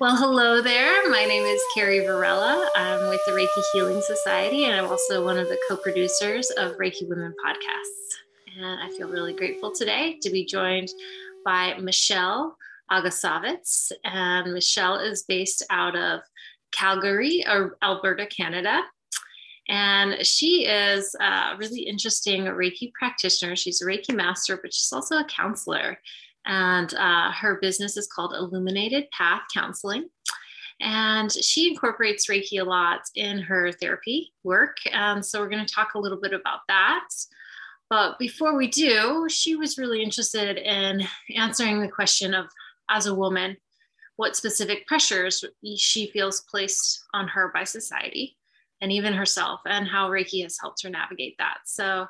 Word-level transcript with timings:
Well, 0.00 0.16
hello 0.16 0.62
there. 0.62 1.10
My 1.10 1.24
name 1.24 1.42
is 1.42 1.60
Carrie 1.74 2.06
Varela. 2.06 2.70
I'm 2.76 3.08
with 3.08 3.20
the 3.26 3.32
Reiki 3.32 3.62
Healing 3.72 4.00
Society, 4.00 4.66
and 4.66 4.76
I'm 4.76 4.88
also 4.88 5.24
one 5.24 5.36
of 5.36 5.48
the 5.48 5.58
co 5.68 5.76
producers 5.76 6.50
of 6.50 6.76
Reiki 6.76 7.08
Women 7.08 7.34
podcasts. 7.44 8.54
And 8.56 8.80
I 8.80 8.96
feel 8.96 9.08
really 9.08 9.32
grateful 9.32 9.72
today 9.72 10.16
to 10.22 10.30
be 10.30 10.46
joined 10.46 10.88
by 11.44 11.76
Michelle 11.80 12.56
Agopsowicz. 12.92 13.90
And 14.04 14.54
Michelle 14.54 15.00
is 15.00 15.24
based 15.24 15.66
out 15.68 15.96
of 15.96 16.20
Calgary, 16.70 17.44
uh, 17.44 17.70
Alberta, 17.82 18.26
Canada. 18.26 18.82
And 19.68 20.24
she 20.24 20.66
is 20.66 21.12
a 21.20 21.56
really 21.58 21.80
interesting 21.80 22.44
Reiki 22.44 22.92
practitioner. 22.92 23.56
She's 23.56 23.82
a 23.82 23.86
Reiki 23.86 24.14
master, 24.14 24.60
but 24.62 24.72
she's 24.72 24.92
also 24.92 25.16
a 25.16 25.24
counselor 25.24 25.98
and 26.46 26.94
uh, 26.94 27.30
her 27.32 27.58
business 27.60 27.96
is 27.96 28.06
called 28.06 28.34
Illuminated 28.34 29.10
Path 29.10 29.42
Counseling. 29.52 30.08
And 30.80 31.32
she 31.32 31.68
incorporates 31.68 32.28
Reiki 32.28 32.60
a 32.60 32.64
lot 32.64 33.00
in 33.16 33.40
her 33.40 33.72
therapy 33.72 34.32
work. 34.44 34.76
And 34.92 35.24
so 35.24 35.40
we're 35.40 35.48
going 35.48 35.66
to 35.66 35.74
talk 35.74 35.94
a 35.94 35.98
little 35.98 36.20
bit 36.20 36.32
about 36.32 36.60
that. 36.68 37.08
But 37.90 38.18
before 38.18 38.56
we 38.56 38.68
do, 38.68 39.26
she 39.28 39.56
was 39.56 39.78
really 39.78 40.02
interested 40.02 40.56
in 40.58 41.02
answering 41.34 41.80
the 41.80 41.88
question 41.88 42.32
of, 42.34 42.46
as 42.90 43.06
a 43.06 43.14
woman, 43.14 43.56
what 44.16 44.36
specific 44.36 44.86
pressures 44.86 45.44
she 45.76 46.10
feels 46.10 46.42
placed 46.42 47.02
on 47.14 47.28
her 47.28 47.50
by 47.52 47.64
society 47.64 48.36
and 48.80 48.92
even 48.92 49.12
herself, 49.12 49.60
and 49.66 49.88
how 49.88 50.08
Reiki 50.08 50.42
has 50.42 50.58
helped 50.60 50.82
her 50.84 50.90
navigate 50.90 51.36
that. 51.38 51.58
So 51.64 52.06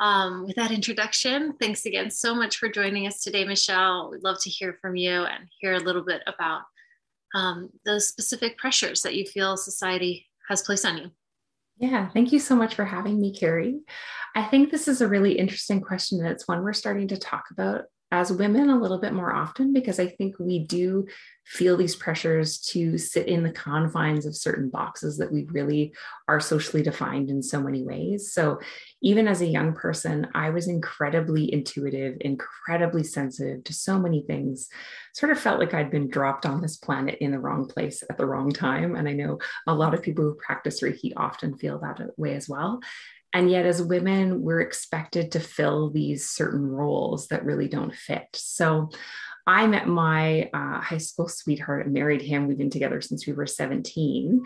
um, 0.00 0.46
with 0.46 0.56
that 0.56 0.70
introduction, 0.70 1.54
thanks 1.60 1.84
again 1.86 2.10
so 2.10 2.34
much 2.34 2.56
for 2.56 2.68
joining 2.68 3.06
us 3.06 3.22
today, 3.22 3.44
Michelle. 3.44 4.10
We'd 4.10 4.22
love 4.22 4.40
to 4.42 4.50
hear 4.50 4.78
from 4.80 4.96
you 4.96 5.24
and 5.24 5.48
hear 5.60 5.74
a 5.74 5.80
little 5.80 6.04
bit 6.04 6.22
about 6.26 6.62
um, 7.34 7.70
those 7.84 8.08
specific 8.08 8.56
pressures 8.58 9.02
that 9.02 9.14
you 9.14 9.24
feel 9.26 9.56
society 9.56 10.26
has 10.48 10.62
placed 10.62 10.86
on 10.86 10.98
you. 10.98 11.10
Yeah, 11.78 12.08
thank 12.08 12.32
you 12.32 12.38
so 12.38 12.56
much 12.56 12.74
for 12.74 12.84
having 12.84 13.20
me, 13.20 13.32
Carrie. 13.32 13.80
I 14.34 14.44
think 14.44 14.70
this 14.70 14.88
is 14.88 15.00
a 15.00 15.08
really 15.08 15.38
interesting 15.38 15.80
question, 15.80 16.20
and 16.20 16.28
it's 16.28 16.48
one 16.48 16.62
we're 16.62 16.72
starting 16.72 17.08
to 17.08 17.16
talk 17.16 17.44
about 17.50 17.84
as 18.10 18.32
women 18.32 18.70
a 18.70 18.80
little 18.80 18.98
bit 18.98 19.12
more 19.12 19.34
often 19.34 19.72
because 19.72 20.00
I 20.00 20.06
think 20.06 20.36
we 20.38 20.60
do 20.60 21.06
feel 21.44 21.76
these 21.76 21.96
pressures 21.96 22.58
to 22.58 22.96
sit 22.96 23.26
in 23.26 23.42
the 23.42 23.50
confines 23.50 24.24
of 24.24 24.36
certain 24.36 24.70
boxes 24.70 25.18
that 25.18 25.32
we 25.32 25.44
really 25.50 25.92
are 26.26 26.40
socially 26.40 26.82
defined 26.82 27.30
in 27.30 27.42
so 27.42 27.60
many 27.60 27.82
ways. 27.82 28.32
So, 28.32 28.60
even 29.02 29.28
as 29.28 29.40
a 29.40 29.46
young 29.46 29.74
person, 29.74 30.26
I 30.34 30.50
was 30.50 30.68
incredibly 30.68 31.52
intuitive, 31.52 32.16
incredibly 32.20 33.04
sensitive 33.04 33.64
to 33.64 33.72
so 33.72 33.98
many 33.98 34.22
things. 34.22 34.68
Sort 35.14 35.32
of 35.32 35.38
felt 35.38 35.60
like 35.60 35.74
I'd 35.74 35.90
been 35.90 36.08
dropped 36.08 36.46
on 36.46 36.60
this 36.60 36.76
planet 36.76 37.18
in 37.20 37.30
the 37.30 37.38
wrong 37.38 37.66
place 37.66 38.02
at 38.08 38.18
the 38.18 38.26
wrong 38.26 38.50
time. 38.50 38.94
And 38.94 39.08
I 39.08 39.12
know 39.12 39.38
a 39.66 39.74
lot 39.74 39.94
of 39.94 40.02
people 40.02 40.24
who 40.24 40.34
practice 40.34 40.82
Reiki 40.82 41.12
often 41.16 41.56
feel 41.56 41.78
that 41.80 42.00
way 42.18 42.34
as 42.34 42.48
well. 42.48 42.80
And 43.34 43.50
yet, 43.50 43.66
as 43.66 43.82
women, 43.82 44.42
we're 44.42 44.60
expected 44.60 45.32
to 45.32 45.40
fill 45.40 45.90
these 45.90 46.28
certain 46.28 46.66
roles 46.66 47.28
that 47.28 47.44
really 47.44 47.68
don't 47.68 47.94
fit. 47.94 48.26
So, 48.34 48.90
I 49.48 49.66
met 49.66 49.88
my 49.88 50.50
uh, 50.52 50.80
high 50.80 50.98
school 50.98 51.26
sweetheart 51.26 51.86
and 51.86 51.94
married 51.94 52.20
him. 52.20 52.46
We've 52.46 52.58
been 52.58 52.68
together 52.68 53.00
since 53.00 53.26
we 53.26 53.32
were 53.32 53.46
17. 53.46 54.42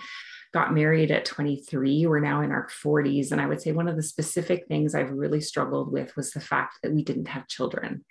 Got 0.55 0.73
married 0.73 1.11
at 1.11 1.25
23. 1.25 2.07
We're 2.07 2.21
now 2.21 2.43
in 2.43 2.53
our 2.53 2.69
40s. 2.69 3.33
And 3.33 3.41
I 3.41 3.47
would 3.47 3.61
say 3.61 3.73
one 3.73 3.89
of 3.89 3.97
the 3.97 4.03
specific 4.03 4.67
things 4.69 4.95
I've 4.95 5.11
really 5.11 5.41
struggled 5.41 5.91
with 5.91 6.15
was 6.17 6.31
the 6.31 6.41
fact 6.41 6.79
that 6.83 6.93
we 6.93 7.03
didn't 7.03 7.27
have 7.27 7.49
children. 7.49 8.05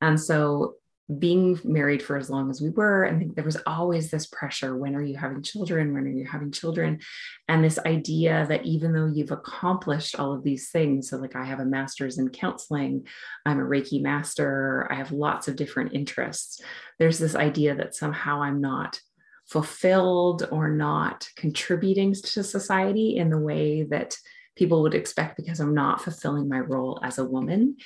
And 0.00 0.20
so 0.20 0.76
being 1.18 1.58
married 1.64 2.02
for 2.02 2.16
as 2.16 2.30
long 2.30 2.50
as 2.50 2.60
we 2.60 2.70
were, 2.70 3.06
I 3.06 3.18
think 3.18 3.34
there 3.34 3.44
was 3.44 3.56
always 3.66 4.10
this 4.10 4.26
pressure 4.26 4.76
when 4.76 4.94
are 4.94 5.02
you 5.02 5.16
having 5.16 5.42
children? 5.42 5.92
When 5.92 6.04
are 6.04 6.10
you 6.10 6.24
having 6.24 6.52
children? 6.52 7.00
And 7.48 7.64
this 7.64 7.78
idea 7.80 8.46
that 8.48 8.64
even 8.64 8.92
though 8.92 9.06
you've 9.06 9.32
accomplished 9.32 10.18
all 10.18 10.32
of 10.32 10.44
these 10.44 10.70
things, 10.70 11.10
so 11.10 11.16
like 11.16 11.34
I 11.34 11.44
have 11.44 11.60
a 11.60 11.64
master's 11.64 12.18
in 12.18 12.28
counseling, 12.28 13.06
I'm 13.44 13.58
a 13.58 13.64
Reiki 13.64 14.00
master, 14.00 14.86
I 14.90 14.94
have 14.94 15.10
lots 15.10 15.48
of 15.48 15.56
different 15.56 15.94
interests, 15.94 16.60
there's 16.98 17.18
this 17.18 17.34
idea 17.34 17.74
that 17.74 17.94
somehow 17.94 18.42
I'm 18.42 18.60
not 18.60 19.00
fulfilled 19.46 20.46
or 20.52 20.68
not 20.68 21.28
contributing 21.36 22.14
to 22.14 22.44
society 22.44 23.16
in 23.16 23.30
the 23.30 23.38
way 23.38 23.82
that 23.82 24.16
people 24.54 24.82
would 24.82 24.94
expect 24.94 25.36
because 25.36 25.58
I'm 25.58 25.74
not 25.74 26.02
fulfilling 26.02 26.48
my 26.48 26.60
role 26.60 27.00
as 27.02 27.18
a 27.18 27.24
woman. 27.24 27.76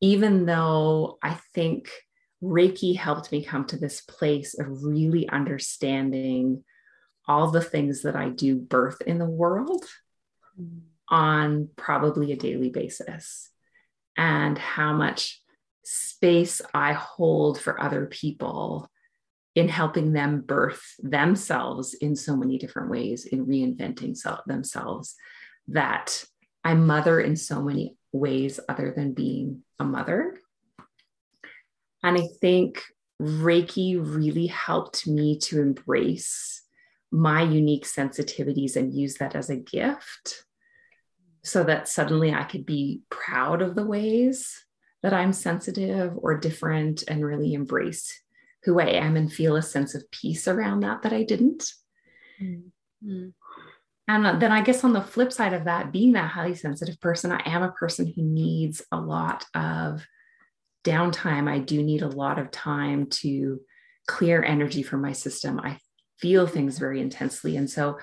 Even 0.00 0.44
though 0.44 1.18
I 1.22 1.38
think 1.54 1.88
Reiki 2.44 2.96
helped 2.96 3.32
me 3.32 3.42
come 3.42 3.64
to 3.66 3.78
this 3.78 4.02
place 4.02 4.58
of 4.58 4.84
really 4.84 5.28
understanding 5.28 6.62
all 7.26 7.50
the 7.50 7.62
things 7.62 8.02
that 8.02 8.16
I 8.16 8.28
do 8.28 8.56
birth 8.56 9.00
in 9.00 9.18
the 9.18 9.24
world 9.24 9.84
on 11.08 11.70
probably 11.76 12.32
a 12.32 12.36
daily 12.36 12.68
basis 12.68 13.50
and 14.16 14.58
how 14.58 14.92
much 14.92 15.40
space 15.84 16.60
I 16.72 16.92
hold 16.92 17.58
for 17.58 17.80
other 17.80 18.06
people 18.06 18.90
in 19.54 19.68
helping 19.68 20.12
them 20.12 20.40
birth 20.40 20.82
themselves 20.98 21.94
in 21.94 22.16
so 22.16 22.36
many 22.36 22.58
different 22.58 22.90
ways, 22.90 23.24
in 23.24 23.46
reinventing 23.46 24.16
themselves, 24.46 25.14
that 25.68 26.24
I 26.64 26.74
mother 26.74 27.20
in 27.20 27.36
so 27.36 27.62
many 27.62 27.96
ways 28.12 28.58
other 28.68 28.92
than 28.94 29.14
being 29.14 29.62
a 29.78 29.84
mother. 29.84 30.36
And 32.04 32.18
I 32.18 32.28
think 32.40 32.82
Reiki 33.20 33.98
really 33.98 34.46
helped 34.46 35.06
me 35.06 35.38
to 35.38 35.60
embrace 35.60 36.62
my 37.10 37.42
unique 37.42 37.86
sensitivities 37.86 38.76
and 38.76 38.94
use 38.94 39.14
that 39.14 39.34
as 39.34 39.48
a 39.48 39.56
gift 39.56 40.44
so 41.42 41.64
that 41.64 41.88
suddenly 41.88 42.32
I 42.32 42.44
could 42.44 42.66
be 42.66 43.00
proud 43.08 43.62
of 43.62 43.74
the 43.74 43.86
ways 43.86 44.64
that 45.02 45.14
I'm 45.14 45.32
sensitive 45.32 46.12
or 46.16 46.38
different 46.38 47.04
and 47.08 47.24
really 47.24 47.54
embrace 47.54 48.12
who 48.64 48.80
I 48.80 48.86
am 48.86 49.16
and 49.16 49.32
feel 49.32 49.56
a 49.56 49.62
sense 49.62 49.94
of 49.94 50.10
peace 50.10 50.46
around 50.46 50.80
that 50.80 51.02
that 51.02 51.12
I 51.12 51.22
didn't. 51.22 51.72
Mm-hmm. 52.42 53.28
And 54.08 54.42
then 54.42 54.52
I 54.52 54.60
guess 54.60 54.84
on 54.84 54.92
the 54.92 55.00
flip 55.00 55.32
side 55.32 55.54
of 55.54 55.64
that, 55.64 55.92
being 55.92 56.12
that 56.12 56.30
highly 56.30 56.54
sensitive 56.54 57.00
person, 57.00 57.32
I 57.32 57.40
am 57.46 57.62
a 57.62 57.72
person 57.72 58.12
who 58.14 58.22
needs 58.22 58.82
a 58.92 58.98
lot 58.98 59.46
of 59.54 60.06
downtime, 60.84 61.50
I 61.50 61.58
do 61.58 61.82
need 61.82 62.02
a 62.02 62.08
lot 62.08 62.38
of 62.38 62.50
time 62.50 63.06
to 63.06 63.60
clear 64.06 64.42
energy 64.42 64.82
from 64.82 65.00
my 65.00 65.12
system. 65.12 65.58
I 65.58 65.78
feel 66.20 66.46
things 66.46 66.78
very 66.78 67.00
intensely. 67.00 67.56
And 67.56 67.68
so 67.68 67.98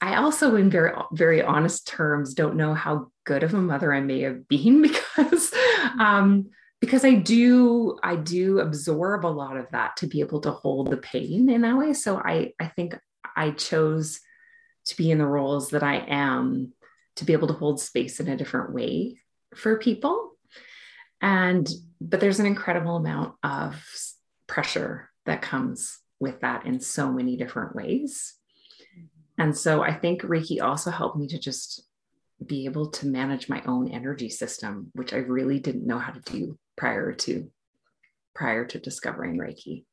I 0.00 0.16
also, 0.16 0.54
in 0.54 0.70
very, 0.70 0.92
very 1.12 1.42
honest 1.42 1.88
terms, 1.88 2.34
don't 2.34 2.56
know 2.56 2.74
how 2.74 3.10
good 3.24 3.42
of 3.42 3.54
a 3.54 3.60
mother 3.60 3.92
I 3.92 4.00
may 4.00 4.20
have 4.20 4.46
been 4.48 4.82
because, 5.16 5.52
um, 5.98 6.50
because 6.80 7.04
I 7.04 7.14
do, 7.14 7.98
I 8.02 8.14
do 8.14 8.60
absorb 8.60 9.26
a 9.26 9.28
lot 9.28 9.56
of 9.56 9.66
that 9.72 9.96
to 9.96 10.06
be 10.06 10.20
able 10.20 10.40
to 10.42 10.52
hold 10.52 10.90
the 10.90 10.96
pain 10.96 11.48
in 11.48 11.62
that 11.62 11.76
way. 11.76 11.92
So 11.92 12.18
I, 12.18 12.52
I 12.60 12.66
think 12.68 12.96
I 13.36 13.50
chose 13.50 14.20
to 14.86 14.96
be 14.96 15.10
in 15.10 15.18
the 15.18 15.26
roles 15.26 15.70
that 15.70 15.82
I 15.82 15.96
am 15.96 16.72
to 17.16 17.24
be 17.24 17.32
able 17.32 17.48
to 17.48 17.54
hold 17.54 17.80
space 17.80 18.20
in 18.20 18.28
a 18.28 18.36
different 18.36 18.72
way 18.72 19.20
for 19.56 19.78
people. 19.78 20.32
And 21.20 21.68
but 22.00 22.20
there's 22.20 22.40
an 22.40 22.46
incredible 22.46 22.96
amount 22.96 23.34
of 23.42 23.82
pressure 24.46 25.10
that 25.26 25.42
comes 25.42 25.98
with 26.20 26.40
that 26.40 26.66
in 26.66 26.80
so 26.80 27.12
many 27.12 27.36
different 27.36 27.74
ways. 27.74 28.34
And 29.36 29.56
so 29.56 29.82
I 29.82 29.94
think 29.94 30.22
Reiki 30.22 30.60
also 30.60 30.90
helped 30.90 31.16
me 31.16 31.28
to 31.28 31.38
just 31.38 31.84
be 32.44 32.64
able 32.66 32.90
to 32.90 33.06
manage 33.06 33.48
my 33.48 33.62
own 33.66 33.90
energy 33.90 34.28
system, 34.28 34.90
which 34.94 35.12
I 35.12 35.18
really 35.18 35.58
didn't 35.58 35.86
know 35.86 35.98
how 35.98 36.12
to 36.12 36.20
do 36.20 36.58
prior 36.76 37.12
to 37.12 37.50
prior 38.34 38.64
to 38.64 38.78
discovering 38.78 39.36
Reiki. 39.36 39.84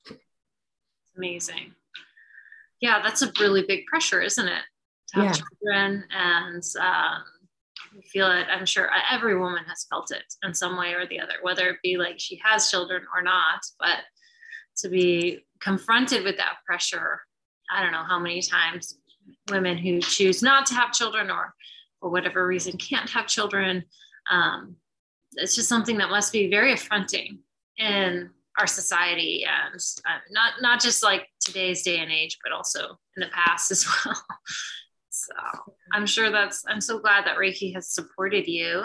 Amazing. 1.18 1.74
Yeah, 2.80 3.02
that's 3.02 3.24
a 3.24 3.32
really 3.40 3.64
big 3.68 3.86
pressure, 3.88 4.22
isn't 4.22 4.48
it? 4.48 4.62
To 5.10 5.16
have 5.16 5.26
yeah. 5.26 5.32
children 5.32 6.04
and 6.12 6.64
um, 6.80 7.24
feel 8.02 8.32
it. 8.32 8.48
I'm 8.50 8.66
sure 8.66 8.90
every 9.12 9.38
woman 9.38 9.64
has 9.68 9.86
felt 9.90 10.12
it 10.12 10.24
in 10.44 10.54
some 10.54 10.78
way 10.78 10.94
or 10.94 11.08
the 11.08 11.20
other, 11.20 11.36
whether 11.42 11.70
it 11.70 11.78
be 11.84 11.98
like 11.98 12.16
she 12.20 12.40
has 12.44 12.70
children 12.70 13.04
or 13.16 13.22
not. 13.22 13.62
But 13.80 13.98
to 14.78 14.90
be 14.90 15.46
confronted 15.62 16.24
with 16.24 16.38
that 16.38 16.58
pressure, 16.66 17.22
I 17.72 17.82
don't 17.82 17.92
know 17.92 18.04
how 18.04 18.20
many 18.20 18.42
times 18.42 18.98
women 19.50 19.78
who 19.78 20.00
choose 20.00 20.42
not 20.42 20.66
to 20.68 20.74
have 20.76 20.92
children 20.92 21.32
or 21.32 21.54
for 22.00 22.10
whatever 22.10 22.46
reason 22.46 22.78
can't 22.78 23.10
have 23.10 23.28
children. 23.28 23.84
Um, 24.30 24.76
it's 25.34 25.56
just 25.56 25.70
something 25.70 25.98
that 25.98 26.10
must 26.10 26.32
be 26.32 26.50
very 26.50 26.74
affronting 26.74 27.40
in 27.78 28.30
our 28.60 28.68
society 28.68 29.46
and 29.46 29.82
uh, 30.08 30.20
not 30.32 30.54
not 30.62 30.80
just 30.80 31.04
like 31.04 31.28
today's 31.40 31.82
day 31.82 32.00
and 32.00 32.12
age, 32.12 32.38
but 32.44 32.54
also 32.54 32.98
in 33.18 33.22
the 33.22 33.28
past 33.28 33.72
as 33.72 33.86
well. 34.06 34.16
So 35.28 35.74
I'm 35.94 36.06
sure 36.06 36.32
that's, 36.32 36.64
I'm 36.68 36.82
so 36.82 37.00
glad 37.00 37.26
that 37.26 37.38
Reiki 37.38 37.74
has 37.74 37.90
supported 37.90 38.48
you 38.48 38.84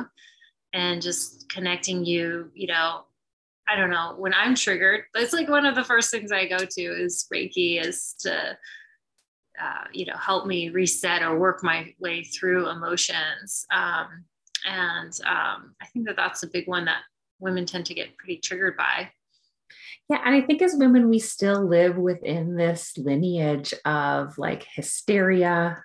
and 0.73 1.03
just 1.03 1.49
connecting 1.49 2.05
you, 2.05 2.51
you 2.55 2.67
know, 2.67 3.03
I 3.69 3.77
don't 3.77 3.91
know, 3.91 4.15
when 4.19 4.35
I'm 4.35 4.55
triggered, 4.55 5.05
it's 5.15 5.33
like 5.33 5.49
one 5.49 5.67
of 5.67 5.75
the 5.75 5.85
first 5.85 6.11
things 6.11 6.33
I 6.33 6.49
go 6.49 6.59
to 6.59 6.83
is 6.83 7.27
Reiki 7.33 7.85
is 7.85 8.15
to, 8.21 8.57
uh, 9.63 9.85
you 9.93 10.07
know, 10.07 10.17
help 10.17 10.47
me 10.47 10.71
reset 10.71 11.23
or 11.23 11.39
work 11.39 11.63
my 11.63 11.95
way 12.01 12.25
through 12.25 12.69
emotions. 12.69 13.67
Um, 13.73 14.25
and 14.67 15.13
um, 15.25 15.75
I 15.81 15.87
think 15.93 16.07
that 16.07 16.17
that's 16.17 16.43
a 16.43 16.49
big 16.49 16.67
one 16.67 16.87
that 16.87 17.03
women 17.39 17.67
tend 17.67 17.87
to 17.87 17.95
get 17.95 18.17
pretty 18.17 18.39
triggered 18.39 18.77
by. 18.77 19.11
Yeah. 20.09 20.21
And 20.25 20.35
I 20.35 20.41
think 20.41 20.63
as 20.63 20.75
women, 20.75 21.09
we 21.09 21.21
still 21.21 21.65
live 21.65 21.97
within 21.97 22.57
this 22.57 22.99
lineage 22.99 23.73
of 23.85 24.37
like 24.39 24.67
hysteria, 24.75 25.85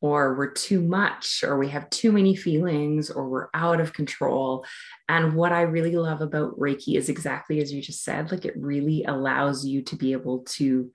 or 0.00 0.34
we're 0.36 0.52
too 0.52 0.80
much, 0.80 1.42
or 1.42 1.58
we 1.58 1.68
have 1.68 1.90
too 1.90 2.12
many 2.12 2.36
feelings, 2.36 3.10
or 3.10 3.28
we're 3.28 3.48
out 3.54 3.80
of 3.80 3.92
control. 3.92 4.64
And 5.08 5.34
what 5.34 5.52
I 5.52 5.62
really 5.62 5.96
love 5.96 6.20
about 6.20 6.58
Reiki 6.58 6.96
is 6.96 7.08
exactly 7.08 7.60
as 7.60 7.72
you 7.72 7.82
just 7.82 8.04
said, 8.04 8.30
like 8.30 8.44
it 8.44 8.56
really 8.56 9.04
allows 9.04 9.64
you 9.64 9.82
to 9.82 9.96
be 9.96 10.12
able 10.12 10.40
to 10.40 10.90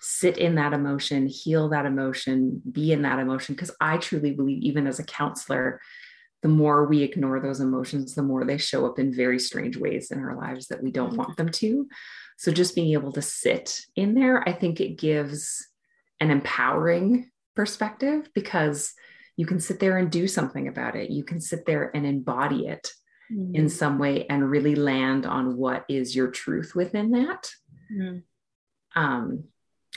sit 0.00 0.38
in 0.38 0.54
that 0.56 0.72
emotion, 0.72 1.26
heal 1.26 1.68
that 1.68 1.86
emotion, 1.86 2.62
be 2.70 2.92
in 2.92 3.02
that 3.02 3.18
emotion. 3.18 3.54
Because 3.54 3.70
I 3.80 3.98
truly 3.98 4.32
believe, 4.32 4.62
even 4.62 4.86
as 4.86 4.98
a 4.98 5.04
counselor, 5.04 5.80
the 6.42 6.48
more 6.48 6.86
we 6.86 7.02
ignore 7.02 7.38
those 7.40 7.60
emotions, 7.60 8.14
the 8.14 8.22
more 8.22 8.44
they 8.44 8.56
show 8.56 8.86
up 8.86 8.98
in 8.98 9.14
very 9.14 9.38
strange 9.38 9.76
ways 9.76 10.10
in 10.10 10.18
our 10.20 10.36
lives 10.36 10.68
that 10.68 10.82
we 10.82 10.90
don't 10.90 11.16
want 11.16 11.36
them 11.36 11.50
to. 11.50 11.86
So 12.38 12.50
just 12.50 12.74
being 12.74 12.94
able 12.94 13.12
to 13.12 13.22
sit 13.22 13.82
in 13.94 14.14
there, 14.14 14.48
I 14.48 14.52
think 14.52 14.80
it 14.80 14.98
gives 14.98 15.68
an 16.18 16.30
empowering 16.30 17.29
perspective 17.54 18.28
because 18.34 18.92
you 19.36 19.46
can 19.46 19.60
sit 19.60 19.80
there 19.80 19.96
and 19.96 20.10
do 20.10 20.28
something 20.28 20.68
about 20.68 20.96
it. 20.96 21.10
You 21.10 21.24
can 21.24 21.40
sit 21.40 21.64
there 21.66 21.90
and 21.94 22.06
embody 22.06 22.66
it 22.66 22.92
mm-hmm. 23.32 23.54
in 23.54 23.68
some 23.68 23.98
way 23.98 24.26
and 24.26 24.48
really 24.48 24.74
land 24.74 25.26
on 25.26 25.56
what 25.56 25.84
is 25.88 26.14
your 26.14 26.30
truth 26.30 26.74
within 26.74 27.12
that. 27.12 27.50
Mm-hmm. 27.92 29.00
Um, 29.00 29.44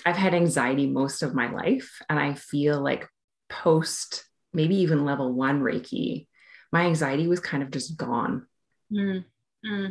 I've 0.05 0.15
had 0.15 0.33
anxiety 0.33 0.87
most 0.87 1.23
of 1.23 1.35
my 1.35 1.51
life, 1.51 2.01
and 2.09 2.19
I 2.19 2.33
feel 2.33 2.81
like 2.81 3.07
post 3.49 4.23
maybe 4.53 4.75
even 4.77 5.05
level 5.05 5.31
one 5.33 5.61
Reiki, 5.61 6.27
my 6.71 6.85
anxiety 6.85 7.27
was 7.27 7.39
kind 7.39 7.63
of 7.63 7.71
just 7.71 7.97
gone. 7.97 8.47
Mm-hmm. 8.91 9.87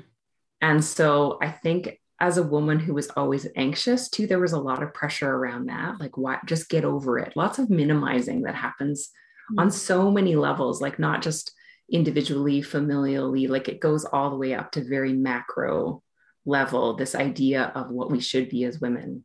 And 0.60 0.84
so 0.84 1.38
I 1.42 1.50
think 1.50 1.98
as 2.22 2.38
a 2.38 2.42
woman 2.42 2.78
who 2.78 2.94
was 2.94 3.10
always 3.16 3.48
anxious 3.56 4.08
too, 4.08 4.28
there 4.28 4.38
was 4.38 4.52
a 4.52 4.60
lot 4.60 4.80
of 4.80 4.94
pressure 4.94 5.28
around 5.28 5.66
that. 5.66 5.98
Like, 5.98 6.16
why 6.16 6.38
just 6.46 6.68
get 6.68 6.84
over 6.84 7.18
it. 7.18 7.32
Lots 7.34 7.58
of 7.58 7.68
minimizing 7.68 8.42
that 8.42 8.54
happens 8.54 9.10
mm-hmm. 9.50 9.58
on 9.58 9.70
so 9.72 10.08
many 10.08 10.36
levels, 10.36 10.80
like 10.80 11.00
not 11.00 11.20
just 11.20 11.52
individually, 11.90 12.62
familially, 12.62 13.48
like 13.48 13.68
it 13.68 13.80
goes 13.80 14.04
all 14.04 14.30
the 14.30 14.36
way 14.36 14.54
up 14.54 14.70
to 14.70 14.88
very 14.88 15.12
macro 15.12 16.00
level, 16.46 16.94
this 16.94 17.16
idea 17.16 17.72
of 17.74 17.90
what 17.90 18.12
we 18.12 18.20
should 18.20 18.48
be 18.48 18.62
as 18.64 18.80
women. 18.80 19.24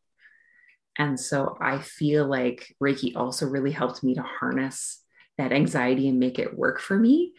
And 0.98 1.20
so 1.20 1.56
I 1.62 1.78
feel 1.78 2.26
like 2.26 2.76
Reiki 2.84 3.16
also 3.16 3.46
really 3.46 3.72
helped 3.72 4.04
me 4.04 4.16
to 4.16 4.24
harness 4.24 5.04
that 5.38 5.52
anxiety 5.52 6.10
and 6.10 6.20
make 6.20 6.40
it 6.40 6.58
work 6.58 6.82
for 6.82 6.98
me. 6.98 7.34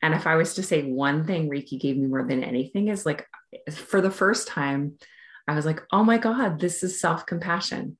And 0.00 0.14
if 0.14 0.26
I 0.26 0.36
was 0.36 0.54
to 0.54 0.62
say 0.62 0.82
one 0.82 1.26
thing 1.26 1.50
Reiki 1.50 1.78
gave 1.78 1.98
me 1.98 2.06
more 2.06 2.26
than 2.26 2.42
anything 2.42 2.88
is 2.88 3.04
like 3.04 3.26
for 3.72 4.00
the 4.00 4.10
first 4.10 4.48
time, 4.48 4.98
I 5.46 5.54
was 5.54 5.66
like, 5.66 5.82
oh 5.92 6.04
my 6.04 6.18
God, 6.18 6.58
this 6.58 6.82
is 6.82 7.00
self 7.00 7.26
compassion. 7.26 7.96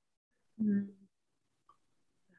Mm. 0.62 0.88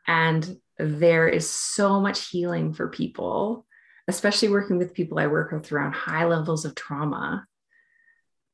And 0.08 0.58
there 0.78 1.28
is 1.28 1.50
so 1.50 2.00
much 2.00 2.30
healing 2.30 2.74
for 2.74 2.88
people, 2.90 3.66
especially 4.08 4.50
working 4.50 4.78
with 4.78 4.94
people 4.94 5.20
I 5.20 5.28
work 5.28 5.52
with 5.52 5.72
around 5.72 5.94
high 5.94 6.26
levels 6.26 6.66
of 6.66 6.76
trauma. 6.76 7.46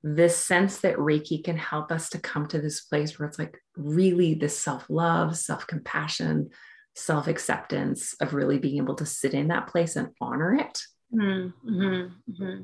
This 0.04 0.36
sense 0.38 0.80
that 0.80 0.98
Reiki 0.98 1.44
can 1.44 1.58
help 1.58 1.92
us 1.92 2.10
to 2.10 2.20
come 2.20 2.48
to 2.48 2.60
this 2.60 2.82
place 2.82 3.20
where 3.20 3.28
it's 3.28 3.38
like 3.38 3.58
really 3.76 4.34
this 4.34 4.58
self 4.58 4.90
love, 4.90 5.38
self 5.38 5.68
compassion, 5.68 6.50
self 6.96 7.28
acceptance 7.28 8.16
of 8.20 8.34
really 8.34 8.58
being 8.58 8.78
able 8.78 8.96
to 8.96 9.06
sit 9.06 9.34
in 9.34 9.50
that 9.50 9.68
place 9.68 9.96
and 9.96 10.10
honor 10.20 10.56
it. 10.56 10.82
Mm-hmm, 11.14 12.32
mm-hmm. 12.32 12.62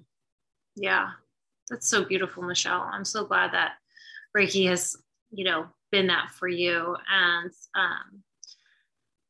Yeah, 0.75 1.09
that's 1.69 1.89
so 1.89 2.05
beautiful, 2.05 2.43
Michelle. 2.43 2.89
I'm 2.91 3.05
so 3.05 3.25
glad 3.25 3.53
that 3.53 3.73
Reiki 4.35 4.67
has, 4.69 4.95
you 5.31 5.43
know, 5.43 5.67
been 5.91 6.07
that 6.07 6.31
for 6.31 6.47
you. 6.47 6.95
And 7.09 7.51
um, 7.75 8.23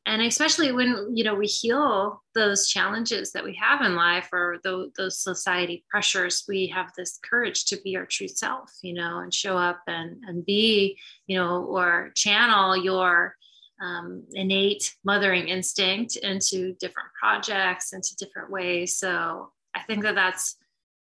and 0.07 0.22
especially 0.22 0.72
when 0.72 1.12
you 1.13 1.24
know 1.24 1.36
we 1.36 1.45
heal 1.45 2.24
those 2.34 2.68
challenges 2.69 3.34
that 3.34 3.44
we 3.44 3.54
have 3.56 3.81
in 3.81 3.95
life 3.95 4.30
or 4.31 4.57
those, 4.63 4.89
those 4.98 5.22
society 5.22 5.84
pressures 5.89 6.45
we 6.48 6.68
have 6.68 6.92
this 6.98 7.19
courage 7.30 7.66
to 7.66 7.78
be 7.84 7.95
our 7.98 8.06
true 8.06 8.28
self 8.28 8.72
you 8.81 8.94
know 8.94 9.19
and 9.19 9.33
show 9.33 9.57
up 9.57 9.81
and 9.88 10.24
and 10.25 10.45
be 10.45 10.98
you 11.28 11.38
know 11.38 11.63
or 11.66 12.12
channel 12.16 12.75
your 12.75 13.36
um, 13.80 14.24
innate 14.31 14.95
mothering 15.04 15.50
instinct 15.50 16.16
into 16.16 16.74
different 16.80 17.10
projects 17.19 17.94
into 17.94 18.16
different 18.16 18.50
ways 18.50 18.98
so 18.98 19.51
i 19.75 19.81
think 19.81 20.01
that 20.04 20.16
that's 20.16 20.56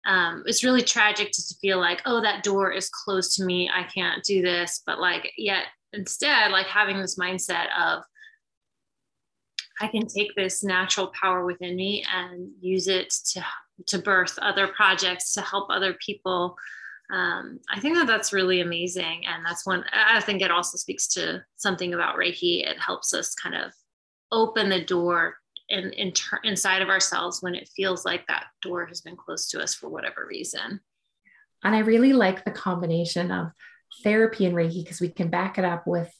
um, 0.05 0.43
it's 0.45 0.63
really 0.63 0.81
tragic 0.81 1.31
to 1.31 1.41
feel 1.61 1.79
like, 1.79 2.01
oh, 2.05 2.21
that 2.21 2.43
door 2.43 2.71
is 2.71 2.89
closed 2.89 3.35
to 3.37 3.45
me. 3.45 3.69
I 3.73 3.83
can't 3.83 4.23
do 4.23 4.41
this. 4.41 4.81
But 4.85 4.99
like, 4.99 5.31
yet 5.37 5.65
instead, 5.93 6.51
like 6.51 6.67
having 6.67 6.99
this 6.99 7.17
mindset 7.17 7.67
of, 7.79 8.03
I 9.79 9.87
can 9.87 10.07
take 10.07 10.35
this 10.35 10.63
natural 10.63 11.11
power 11.19 11.45
within 11.45 11.75
me 11.75 12.05
and 12.13 12.51
use 12.59 12.87
it 12.87 13.13
to 13.31 13.43
to 13.87 13.97
birth 13.97 14.37
other 14.39 14.67
projects 14.67 15.33
to 15.33 15.41
help 15.41 15.67
other 15.69 15.95
people. 16.05 16.55
Um, 17.11 17.59
I 17.73 17.79
think 17.79 17.95
that 17.95 18.05
that's 18.05 18.31
really 18.31 18.61
amazing, 18.61 19.23
and 19.25 19.43
that's 19.43 19.65
one. 19.65 19.83
I 19.91 20.21
think 20.21 20.41
it 20.41 20.51
also 20.51 20.77
speaks 20.77 21.07
to 21.09 21.43
something 21.55 21.93
about 21.93 22.17
Reiki. 22.17 22.67
It 22.67 22.77
helps 22.79 23.13
us 23.13 23.33
kind 23.33 23.55
of 23.55 23.71
open 24.31 24.69
the 24.69 24.83
door 24.83 25.37
in, 25.73 25.91
in 25.93 26.11
ter- 26.11 26.39
inside 26.43 26.81
of 26.81 26.89
ourselves 26.89 27.41
when 27.41 27.55
it 27.55 27.69
feels 27.75 28.05
like 28.05 28.25
that 28.27 28.45
door 28.61 28.85
has 28.85 29.01
been 29.01 29.17
closed 29.17 29.49
to 29.51 29.61
us 29.61 29.73
for 29.73 29.89
whatever 29.89 30.25
reason. 30.27 30.79
And 31.63 31.75
I 31.75 31.79
really 31.79 32.13
like 32.13 32.45
the 32.45 32.51
combination 32.51 33.31
of 33.31 33.47
therapy 34.03 34.45
and 34.45 34.55
Reiki 34.55 34.83
because 34.83 35.01
we 35.01 35.09
can 35.09 35.29
back 35.29 35.57
it 35.57 35.65
up 35.65 35.87
with 35.87 36.13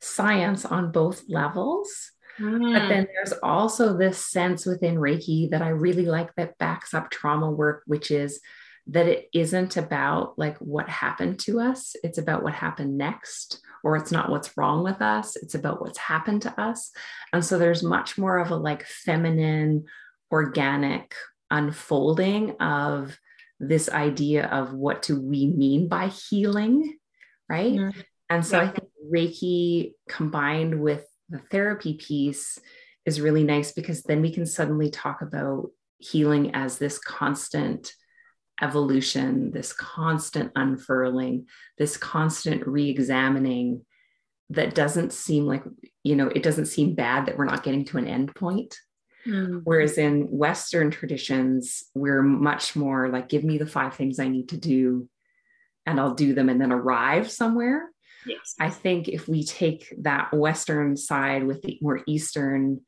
science 0.00 0.64
on 0.64 0.90
both 0.90 1.22
levels. 1.28 2.10
Mm. 2.40 2.74
But 2.74 2.88
then 2.88 3.06
there's 3.14 3.38
also 3.42 3.96
this 3.96 4.18
sense 4.26 4.66
within 4.66 4.96
Reiki 4.96 5.50
that 5.50 5.62
I 5.62 5.68
really 5.68 6.06
like 6.06 6.34
that 6.34 6.58
backs 6.58 6.92
up 6.92 7.10
trauma 7.10 7.50
work, 7.50 7.82
which 7.86 8.10
is 8.10 8.40
that 8.88 9.06
it 9.06 9.28
isn't 9.32 9.76
about 9.76 10.38
like 10.38 10.56
what 10.58 10.88
happened 10.88 11.38
to 11.40 11.60
us, 11.60 11.96
it's 12.04 12.18
about 12.18 12.42
what 12.42 12.54
happened 12.54 12.96
next 12.96 13.60
or 13.82 13.96
it's 13.96 14.12
not 14.12 14.30
what's 14.30 14.56
wrong 14.56 14.82
with 14.82 15.02
us, 15.02 15.36
it's 15.36 15.54
about 15.54 15.80
what's 15.80 15.98
happened 15.98 16.42
to 16.42 16.60
us. 16.60 16.90
And 17.32 17.44
so 17.44 17.58
there's 17.58 17.82
much 17.82 18.16
more 18.16 18.38
of 18.38 18.50
a 18.50 18.56
like 18.56 18.84
feminine, 18.84 19.84
organic 20.30 21.14
unfolding 21.50 22.52
of 22.60 23.18
this 23.58 23.88
idea 23.88 24.46
of 24.46 24.72
what 24.72 25.02
do 25.02 25.20
we 25.20 25.46
mean 25.46 25.88
by 25.88 26.08
healing, 26.08 26.98
right? 27.48 27.74
Mm-hmm. 27.74 28.00
And 28.28 28.44
so 28.44 28.60
yeah. 28.60 28.68
I 28.68 28.72
think 28.72 28.88
Reiki 29.12 29.92
combined 30.08 30.80
with 30.80 31.04
the 31.28 31.38
therapy 31.38 31.94
piece 31.94 32.58
is 33.04 33.20
really 33.20 33.44
nice 33.44 33.72
because 33.72 34.02
then 34.02 34.20
we 34.20 34.32
can 34.32 34.46
suddenly 34.46 34.90
talk 34.90 35.22
about 35.22 35.70
healing 35.98 36.54
as 36.54 36.78
this 36.78 36.98
constant 36.98 37.92
evolution, 38.62 39.50
this 39.50 39.72
constant 39.72 40.52
unfurling, 40.56 41.46
this 41.78 41.96
constant 41.96 42.66
re 42.66 42.88
examining 42.88 43.84
that 44.50 44.74
doesn't 44.74 45.12
seem 45.12 45.44
like, 45.44 45.64
you 46.04 46.16
know, 46.16 46.28
it 46.28 46.42
doesn't 46.42 46.66
seem 46.66 46.94
bad 46.94 47.26
that 47.26 47.36
we're 47.36 47.44
not 47.44 47.64
getting 47.64 47.84
to 47.84 47.98
an 47.98 48.06
end 48.06 48.34
point. 48.34 48.76
Mm-hmm. 49.26 49.58
Whereas 49.64 49.98
in 49.98 50.22
Western 50.22 50.90
traditions, 50.90 51.84
we're 51.94 52.22
much 52.22 52.76
more 52.76 53.08
like, 53.08 53.28
give 53.28 53.42
me 53.42 53.58
the 53.58 53.66
five 53.66 53.94
things 53.94 54.18
I 54.18 54.28
need 54.28 54.50
to 54.50 54.56
do 54.56 55.08
and 55.84 55.98
I'll 55.98 56.14
do 56.14 56.32
them 56.32 56.48
and 56.48 56.60
then 56.60 56.72
arrive 56.72 57.30
somewhere. 57.30 57.90
Yes. 58.24 58.54
I 58.58 58.70
think 58.70 59.08
if 59.08 59.28
we 59.28 59.44
take 59.44 59.92
that 60.02 60.32
Western 60.32 60.96
side 60.96 61.44
with 61.44 61.62
the 61.62 61.78
more 61.80 62.02
Eastern 62.06 62.80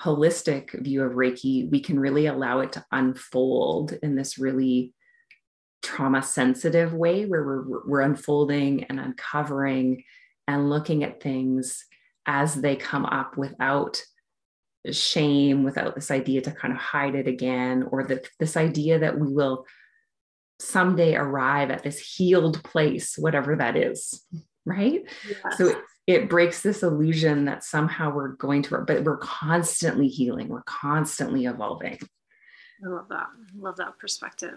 holistic 0.00 0.78
view 0.82 1.02
of 1.02 1.12
Reiki, 1.12 1.70
we 1.70 1.80
can 1.80 1.98
really 1.98 2.26
allow 2.26 2.60
it 2.60 2.72
to 2.72 2.84
unfold 2.92 3.98
in 4.02 4.14
this 4.14 4.38
really 4.38 4.94
trauma 5.82 6.22
sensitive 6.22 6.92
way 6.92 7.24
where 7.24 7.44
we're, 7.44 7.86
we're 7.86 8.00
unfolding 8.00 8.84
and 8.84 8.98
uncovering 8.98 10.04
and 10.46 10.70
looking 10.70 11.04
at 11.04 11.22
things 11.22 11.84
as 12.26 12.54
they 12.54 12.76
come 12.76 13.04
up 13.04 13.36
without 13.36 14.02
shame, 14.90 15.64
without 15.64 15.94
this 15.94 16.10
idea 16.10 16.40
to 16.40 16.50
kind 16.50 16.72
of 16.72 16.80
hide 16.80 17.14
it 17.14 17.26
again, 17.26 17.86
or 17.90 18.04
that 18.04 18.28
this 18.38 18.56
idea 18.56 18.98
that 18.98 19.18
we 19.18 19.32
will 19.32 19.66
someday 20.60 21.14
arrive 21.14 21.70
at 21.70 21.82
this 21.82 21.98
healed 21.98 22.62
place, 22.64 23.16
whatever 23.16 23.56
that 23.56 23.76
is, 23.76 24.24
right? 24.64 25.02
Yes. 25.28 25.58
So 25.58 25.68
it, 25.68 25.78
it 26.06 26.28
breaks 26.28 26.62
this 26.62 26.82
illusion 26.82 27.44
that 27.44 27.64
somehow 27.64 28.12
we're 28.14 28.28
going 28.28 28.62
to, 28.62 28.78
but 28.78 29.04
we're 29.04 29.18
constantly 29.18 30.08
healing, 30.08 30.48
we're 30.48 30.62
constantly 30.62 31.44
evolving. 31.46 31.98
I 32.84 32.88
love 32.88 33.08
that. 33.08 33.26
I 33.26 33.58
love 33.60 33.76
that 33.76 33.98
perspective. 33.98 34.54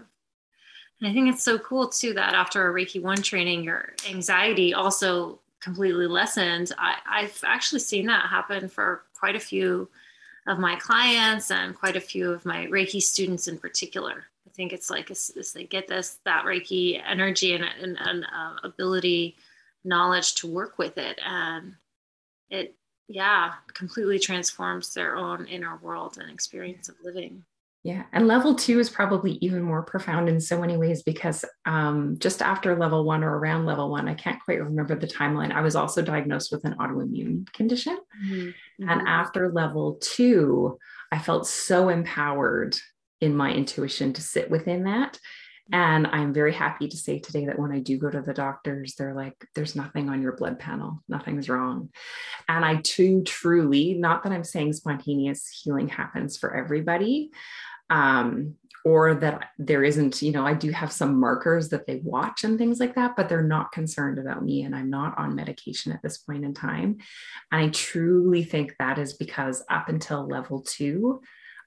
I 1.03 1.11
think 1.11 1.29
it's 1.29 1.43
so 1.43 1.57
cool 1.57 1.87
too 1.87 2.13
that 2.13 2.33
after 2.33 2.69
a 2.69 2.73
Reiki 2.73 3.01
one 3.01 3.21
training, 3.21 3.63
your 3.63 3.93
anxiety 4.07 4.73
also 4.73 5.39
completely 5.59 6.07
lessened. 6.07 6.71
I, 6.77 6.95
I've 7.07 7.39
actually 7.43 7.79
seen 7.79 8.05
that 8.07 8.27
happen 8.27 8.67
for 8.67 9.03
quite 9.17 9.35
a 9.35 9.39
few 9.39 9.89
of 10.47 10.59
my 10.59 10.75
clients 10.75 11.51
and 11.51 11.75
quite 11.75 11.95
a 11.95 12.01
few 12.01 12.31
of 12.31 12.45
my 12.45 12.65
Reiki 12.67 13.01
students 13.01 13.47
in 13.47 13.57
particular. 13.57 14.25
I 14.47 14.49
think 14.53 14.73
it's 14.73 14.89
like 14.89 15.09
as, 15.09 15.31
as 15.39 15.53
they 15.53 15.63
get 15.63 15.87
this 15.87 16.19
that 16.25 16.45
Reiki 16.45 17.01
energy 17.05 17.53
and, 17.53 17.63
and, 17.81 17.97
and 17.99 18.25
uh, 18.25 18.55
ability, 18.63 19.37
knowledge 19.83 20.35
to 20.35 20.47
work 20.47 20.77
with 20.77 20.97
it, 20.97 21.19
and 21.25 21.75
it 22.49 22.75
yeah 23.07 23.53
completely 23.73 24.19
transforms 24.19 24.93
their 24.93 25.15
own 25.15 25.45
inner 25.45 25.77
world 25.77 26.17
and 26.19 26.29
experience 26.29 26.89
of 26.89 26.95
living. 27.03 27.43
Yeah. 27.83 28.03
And 28.13 28.27
level 28.27 28.53
two 28.53 28.79
is 28.79 28.91
probably 28.91 29.39
even 29.41 29.63
more 29.63 29.81
profound 29.81 30.29
in 30.29 30.39
so 30.39 30.61
many 30.61 30.77
ways 30.77 31.01
because 31.01 31.43
um, 31.65 32.17
just 32.19 32.43
after 32.43 32.75
level 32.77 33.03
one 33.03 33.23
or 33.23 33.39
around 33.39 33.65
level 33.65 33.89
one, 33.89 34.07
I 34.07 34.13
can't 34.13 34.41
quite 34.43 34.61
remember 34.61 34.95
the 34.95 35.07
timeline. 35.07 35.51
I 35.51 35.61
was 35.61 35.75
also 35.75 36.03
diagnosed 36.03 36.51
with 36.51 36.63
an 36.63 36.75
autoimmune 36.75 37.51
condition. 37.53 37.97
Mm-hmm. 38.23 38.87
And 38.87 39.07
after 39.07 39.51
level 39.51 39.97
two, 39.99 40.77
I 41.11 41.17
felt 41.17 41.47
so 41.47 41.89
empowered 41.89 42.77
in 43.19 43.35
my 43.35 43.51
intuition 43.51 44.13
to 44.13 44.21
sit 44.21 44.51
within 44.51 44.83
that. 44.83 45.17
And 45.73 46.05
I'm 46.07 46.33
very 46.33 46.53
happy 46.53 46.87
to 46.89 46.97
say 46.97 47.19
today 47.19 47.45
that 47.45 47.57
when 47.57 47.71
I 47.71 47.79
do 47.79 47.97
go 47.97 48.09
to 48.09 48.21
the 48.21 48.33
doctors, 48.33 48.95
they're 48.95 49.13
like, 49.13 49.33
there's 49.55 49.75
nothing 49.75 50.09
on 50.09 50.21
your 50.21 50.35
blood 50.35 50.59
panel, 50.59 51.01
nothing's 51.07 51.47
wrong. 51.47 51.89
And 52.49 52.65
I 52.65 52.81
too 52.83 53.23
truly, 53.23 53.93
not 53.93 54.23
that 54.23 54.33
I'm 54.33 54.43
saying 54.43 54.73
spontaneous 54.73 55.47
healing 55.47 55.87
happens 55.87 56.37
for 56.37 56.53
everybody, 56.53 57.31
um, 57.91 58.55
or 58.83 59.13
that 59.13 59.49
there 59.59 59.83
isn't, 59.83 60.23
you 60.23 60.31
know, 60.31 60.45
I 60.45 60.55
do 60.55 60.71
have 60.71 60.91
some 60.91 61.19
markers 61.19 61.69
that 61.69 61.85
they 61.85 61.97
watch 62.03 62.43
and 62.43 62.57
things 62.57 62.79
like 62.79 62.95
that, 62.95 63.15
but 63.15 63.29
they're 63.29 63.43
not 63.43 63.71
concerned 63.71 64.17
about 64.17 64.43
me 64.43 64.63
and 64.63 64.75
I'm 64.75 64.89
not 64.89 65.15
on 65.19 65.35
medication 65.35 65.91
at 65.91 66.01
this 66.01 66.17
point 66.17 66.43
in 66.43 66.55
time. 66.55 66.97
And 67.51 67.63
I 67.63 67.69
truly 67.69 68.43
think 68.43 68.73
that 68.79 68.97
is 68.97 69.13
because 69.13 69.63
up 69.69 69.89
until 69.89 70.27
level 70.27 70.61
two, 70.61 71.21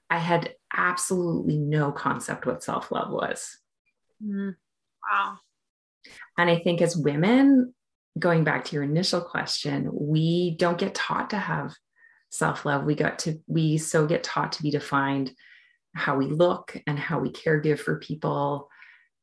I 0.09 0.17
had 0.17 0.55
absolutely 0.75 1.57
no 1.57 1.91
concept 1.91 2.45
what 2.45 2.63
self 2.63 2.91
love 2.91 3.11
was. 3.11 3.57
Mm, 4.23 4.55
wow. 5.09 5.37
And 6.37 6.49
I 6.49 6.59
think 6.59 6.81
as 6.81 6.97
women, 6.97 7.73
going 8.19 8.43
back 8.43 8.65
to 8.65 8.75
your 8.75 8.83
initial 8.83 9.21
question, 9.21 9.89
we 9.93 10.55
don't 10.57 10.77
get 10.77 10.95
taught 10.95 11.29
to 11.29 11.37
have 11.37 11.73
self 12.29 12.65
love. 12.65 12.83
We 12.83 12.95
got 12.95 13.19
to, 13.19 13.39
we 13.47 13.77
so 13.77 14.05
get 14.05 14.23
taught 14.23 14.51
to 14.53 14.63
be 14.63 14.71
defined 14.71 15.31
how 15.95 16.17
we 16.17 16.27
look 16.27 16.77
and 16.85 16.99
how 16.99 17.19
we 17.19 17.29
care 17.29 17.59
give 17.59 17.79
for 17.79 17.97
people. 17.97 18.69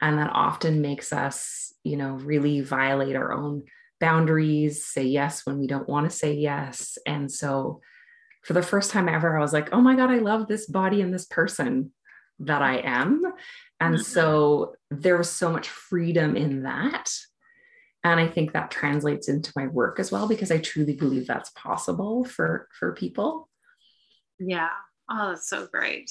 And 0.01 0.19
that 0.19 0.31
often 0.33 0.81
makes 0.81 1.13
us, 1.13 1.73
you 1.85 1.97
know, 1.97 2.15
really 2.15 2.61
violate 2.61 3.15
our 3.15 3.33
own 3.33 3.65
boundaries, 4.01 4.85
say 4.85 5.05
yes 5.05 5.47
when 5.47 5.59
we 5.59 5.67
don't 5.69 5.89
want 5.89 6.11
to 6.11 6.17
say 6.17 6.35
yes. 6.35 6.99
And 7.07 7.31
so 7.31 7.81
for 8.43 8.55
the 8.55 8.63
first 8.63 8.91
time 8.91 9.09
ever, 9.09 9.37
I 9.37 9.41
was 9.41 9.53
like, 9.53 9.73
oh 9.73 9.81
my 9.81 9.95
God, 9.95 10.11
I 10.11 10.19
love 10.19 10.49
this 10.49 10.67
body 10.67 11.03
and 11.03 11.15
this 11.15 11.27
person 11.27 11.93
that 12.41 12.63
I 12.63 12.79
am. 12.79 13.23
And 13.79 13.95
mm-hmm. 13.95 14.03
so 14.03 14.75
there 14.91 15.17
was 15.17 15.31
so 15.31 15.53
much 15.53 15.69
freedom 15.69 16.37
in 16.37 16.65
that. 16.65 17.13
And 18.03 18.19
I 18.19 18.27
think 18.27 18.53
that 18.53 18.73
translates 18.73 19.29
into 19.29 19.53
my 19.55 19.69
work 19.69 20.01
as 20.01 20.11
well, 20.11 20.27
because 20.27 20.51
I 20.51 20.59
truly 20.59 20.95
believe 20.97 21.29
that's 21.29 21.51
possible 21.51 22.25
for, 22.25 22.67
for 22.77 22.95
people. 22.95 23.49
Yeah. 24.41 24.71
Oh, 25.11 25.31
that's 25.31 25.49
so 25.49 25.67
great. 25.67 26.11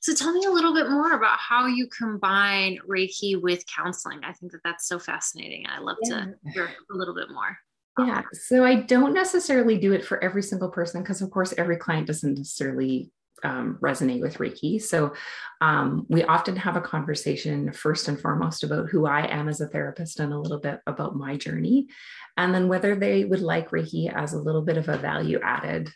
So 0.00 0.14
tell 0.14 0.32
me 0.32 0.44
a 0.44 0.50
little 0.50 0.74
bit 0.74 0.88
more 0.88 1.12
about 1.12 1.38
how 1.38 1.66
you 1.66 1.88
combine 1.88 2.78
Reiki 2.88 3.40
with 3.40 3.64
counseling. 3.66 4.20
I 4.24 4.32
think 4.32 4.52
that 4.52 4.60
that's 4.62 4.86
so 4.86 4.98
fascinating. 4.98 5.66
I 5.68 5.80
love 5.80 5.96
yeah. 6.02 6.16
to 6.16 6.34
hear 6.52 6.64
a 6.66 6.94
little 6.96 7.14
bit 7.14 7.30
more. 7.30 7.58
Yeah. 7.98 8.22
So 8.32 8.64
I 8.64 8.76
don't 8.76 9.14
necessarily 9.14 9.78
do 9.78 9.94
it 9.94 10.04
for 10.04 10.22
every 10.22 10.42
single 10.42 10.68
person 10.68 11.02
because, 11.02 11.22
of 11.22 11.30
course, 11.30 11.54
every 11.56 11.76
client 11.76 12.06
doesn't 12.06 12.34
necessarily 12.34 13.10
um, 13.42 13.78
resonate 13.80 14.20
with 14.20 14.38
Reiki. 14.38 14.80
So 14.80 15.14
um, 15.60 16.06
we 16.08 16.22
often 16.24 16.56
have 16.56 16.76
a 16.76 16.80
conversation 16.80 17.72
first 17.72 18.08
and 18.08 18.20
foremost 18.20 18.64
about 18.64 18.88
who 18.90 19.06
I 19.06 19.26
am 19.26 19.48
as 19.48 19.60
a 19.60 19.68
therapist 19.68 20.20
and 20.20 20.32
a 20.32 20.38
little 20.38 20.60
bit 20.60 20.80
about 20.86 21.16
my 21.16 21.36
journey, 21.36 21.88
and 22.36 22.54
then 22.54 22.68
whether 22.68 22.94
they 22.94 23.24
would 23.24 23.40
like 23.40 23.70
Reiki 23.70 24.12
as 24.12 24.32
a 24.32 24.40
little 24.40 24.62
bit 24.62 24.76
of 24.76 24.88
a 24.88 24.98
value 24.98 25.40
added 25.42 25.90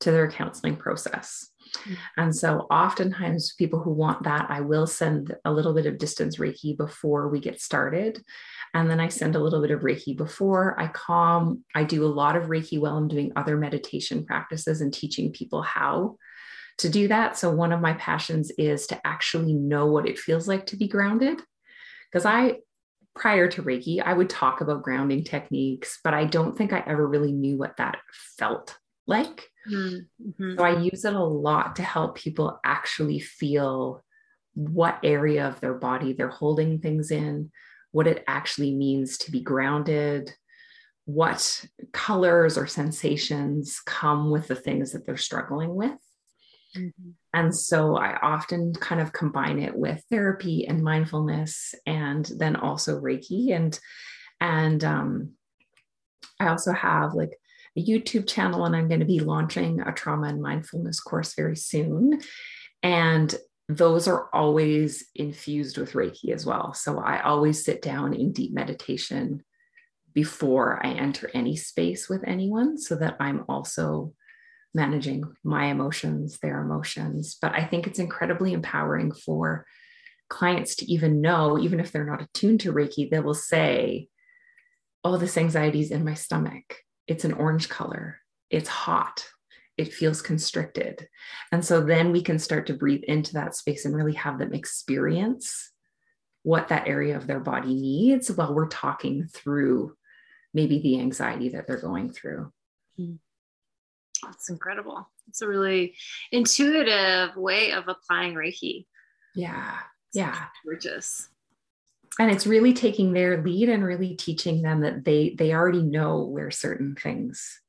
to 0.00 0.10
their 0.10 0.30
counseling 0.30 0.76
process. 0.76 1.50
And 2.16 2.34
so, 2.34 2.66
oftentimes, 2.70 3.54
people 3.54 3.80
who 3.80 3.92
want 3.92 4.24
that, 4.24 4.46
I 4.48 4.60
will 4.60 4.86
send 4.86 5.34
a 5.44 5.52
little 5.52 5.74
bit 5.74 5.86
of 5.86 5.98
distance 5.98 6.36
Reiki 6.36 6.76
before 6.76 7.28
we 7.28 7.40
get 7.40 7.60
started. 7.60 8.22
And 8.72 8.90
then 8.90 9.00
I 9.00 9.08
send 9.08 9.36
a 9.36 9.40
little 9.40 9.60
bit 9.60 9.70
of 9.70 9.80
Reiki 9.80 10.16
before 10.16 10.78
I 10.80 10.88
calm. 10.88 11.64
I 11.74 11.84
do 11.84 12.04
a 12.04 12.06
lot 12.06 12.36
of 12.36 12.44
Reiki 12.44 12.78
while 12.78 12.96
I'm 12.96 13.08
doing 13.08 13.32
other 13.36 13.56
meditation 13.56 14.24
practices 14.24 14.80
and 14.80 14.92
teaching 14.92 15.32
people 15.32 15.62
how 15.62 16.16
to 16.78 16.88
do 16.88 17.08
that. 17.08 17.36
So, 17.36 17.50
one 17.50 17.72
of 17.72 17.80
my 17.80 17.94
passions 17.94 18.50
is 18.58 18.86
to 18.88 19.06
actually 19.06 19.54
know 19.54 19.86
what 19.86 20.08
it 20.08 20.18
feels 20.18 20.48
like 20.48 20.66
to 20.66 20.76
be 20.76 20.88
grounded. 20.88 21.40
Because 22.10 22.26
I, 22.26 22.58
prior 23.14 23.48
to 23.48 23.62
Reiki, 23.62 24.02
I 24.02 24.12
would 24.12 24.30
talk 24.30 24.60
about 24.60 24.82
grounding 24.82 25.24
techniques, 25.24 25.98
but 26.02 26.14
I 26.14 26.24
don't 26.24 26.56
think 26.56 26.72
I 26.72 26.82
ever 26.86 27.06
really 27.06 27.32
knew 27.32 27.56
what 27.56 27.76
that 27.78 27.98
felt 28.38 28.76
like. 29.06 29.48
Mm-hmm. 29.70 30.56
So 30.56 30.64
I 30.64 30.78
use 30.78 31.04
it 31.04 31.14
a 31.14 31.24
lot 31.24 31.76
to 31.76 31.82
help 31.82 32.16
people 32.16 32.60
actually 32.64 33.20
feel 33.20 34.04
what 34.54 35.00
area 35.02 35.48
of 35.48 35.60
their 35.60 35.74
body 35.74 36.12
they're 36.12 36.28
holding 36.28 36.78
things 36.78 37.10
in, 37.10 37.50
what 37.92 38.06
it 38.06 38.24
actually 38.26 38.74
means 38.74 39.18
to 39.18 39.30
be 39.30 39.40
grounded, 39.40 40.32
what 41.06 41.64
colors 41.92 42.56
or 42.56 42.66
sensations 42.66 43.80
come 43.84 44.30
with 44.30 44.48
the 44.48 44.54
things 44.54 44.92
that 44.92 45.06
they're 45.06 45.16
struggling 45.16 45.74
with. 45.74 45.98
Mm-hmm. 46.76 47.10
And 47.32 47.54
so 47.54 47.96
I 47.96 48.16
often 48.20 48.74
kind 48.74 49.00
of 49.00 49.12
combine 49.12 49.58
it 49.58 49.76
with 49.76 50.02
therapy 50.10 50.66
and 50.66 50.82
mindfulness 50.82 51.74
and 51.86 52.28
then 52.36 52.56
also 52.56 53.00
Reiki 53.00 53.54
and 53.54 53.78
and 54.40 54.82
um, 54.84 55.32
I 56.40 56.48
also 56.48 56.72
have 56.72 57.14
like 57.14 57.38
a 57.76 57.84
YouTube 57.84 58.28
channel, 58.28 58.64
and 58.64 58.74
I'm 58.74 58.88
going 58.88 59.00
to 59.00 59.06
be 59.06 59.20
launching 59.20 59.80
a 59.80 59.92
trauma 59.92 60.28
and 60.28 60.40
mindfulness 60.40 61.00
course 61.00 61.34
very 61.34 61.56
soon. 61.56 62.20
And 62.82 63.34
those 63.68 64.06
are 64.06 64.28
always 64.32 65.06
infused 65.14 65.78
with 65.78 65.92
Reiki 65.92 66.30
as 66.30 66.44
well. 66.44 66.74
So 66.74 66.98
I 66.98 67.22
always 67.22 67.64
sit 67.64 67.80
down 67.80 68.12
in 68.12 68.32
deep 68.32 68.52
meditation 68.52 69.42
before 70.12 70.84
I 70.84 70.90
enter 70.90 71.30
any 71.34 71.56
space 71.56 72.08
with 72.08 72.22
anyone 72.26 72.78
so 72.78 72.94
that 72.96 73.16
I'm 73.18 73.44
also 73.48 74.12
managing 74.74 75.24
my 75.42 75.66
emotions, 75.66 76.38
their 76.38 76.60
emotions. 76.60 77.36
But 77.40 77.52
I 77.52 77.64
think 77.64 77.86
it's 77.86 77.98
incredibly 77.98 78.52
empowering 78.52 79.12
for 79.12 79.66
clients 80.28 80.76
to 80.76 80.92
even 80.92 81.20
know, 81.20 81.58
even 81.58 81.80
if 81.80 81.90
they're 81.90 82.04
not 82.04 82.22
attuned 82.22 82.60
to 82.60 82.72
Reiki, 82.72 83.10
they 83.10 83.20
will 83.20 83.34
say, 83.34 84.08
Oh, 85.06 85.18
this 85.18 85.36
anxiety 85.36 85.80
is 85.80 85.90
in 85.90 86.04
my 86.04 86.14
stomach 86.14 86.76
it's 87.06 87.24
an 87.24 87.32
orange 87.32 87.68
color, 87.68 88.18
it's 88.50 88.68
hot, 88.68 89.26
it 89.76 89.92
feels 89.92 90.22
constricted. 90.22 91.08
And 91.52 91.64
so 91.64 91.80
then 91.80 92.12
we 92.12 92.22
can 92.22 92.38
start 92.38 92.66
to 92.66 92.74
breathe 92.74 93.02
into 93.04 93.34
that 93.34 93.56
space 93.56 93.84
and 93.84 93.94
really 93.94 94.14
have 94.14 94.38
them 94.38 94.54
experience 94.54 95.70
what 96.42 96.68
that 96.68 96.86
area 96.86 97.16
of 97.16 97.26
their 97.26 97.40
body 97.40 97.74
needs 97.74 98.30
while 98.30 98.54
we're 98.54 98.68
talking 98.68 99.26
through 99.32 99.96
maybe 100.52 100.78
the 100.80 101.00
anxiety 101.00 101.48
that 101.50 101.66
they're 101.66 101.80
going 101.80 102.12
through. 102.12 102.52
Hmm. 102.96 103.14
That's 104.22 104.48
incredible. 104.48 105.10
It's 105.28 105.42
a 105.42 105.48
really 105.48 105.96
intuitive 106.32 107.36
way 107.36 107.72
of 107.72 107.88
applying 107.88 108.34
Reiki. 108.34 108.86
Yeah. 109.34 109.78
Yeah. 110.12 110.38
Gorgeous 110.64 111.28
and 112.18 112.30
it's 112.30 112.46
really 112.46 112.72
taking 112.72 113.12
their 113.12 113.42
lead 113.42 113.68
and 113.68 113.84
really 113.84 114.14
teaching 114.14 114.62
them 114.62 114.80
that 114.80 115.04
they 115.04 115.34
they 115.36 115.52
already 115.52 115.82
know 115.82 116.24
where 116.24 116.50
certain 116.50 116.94
things 116.94 117.60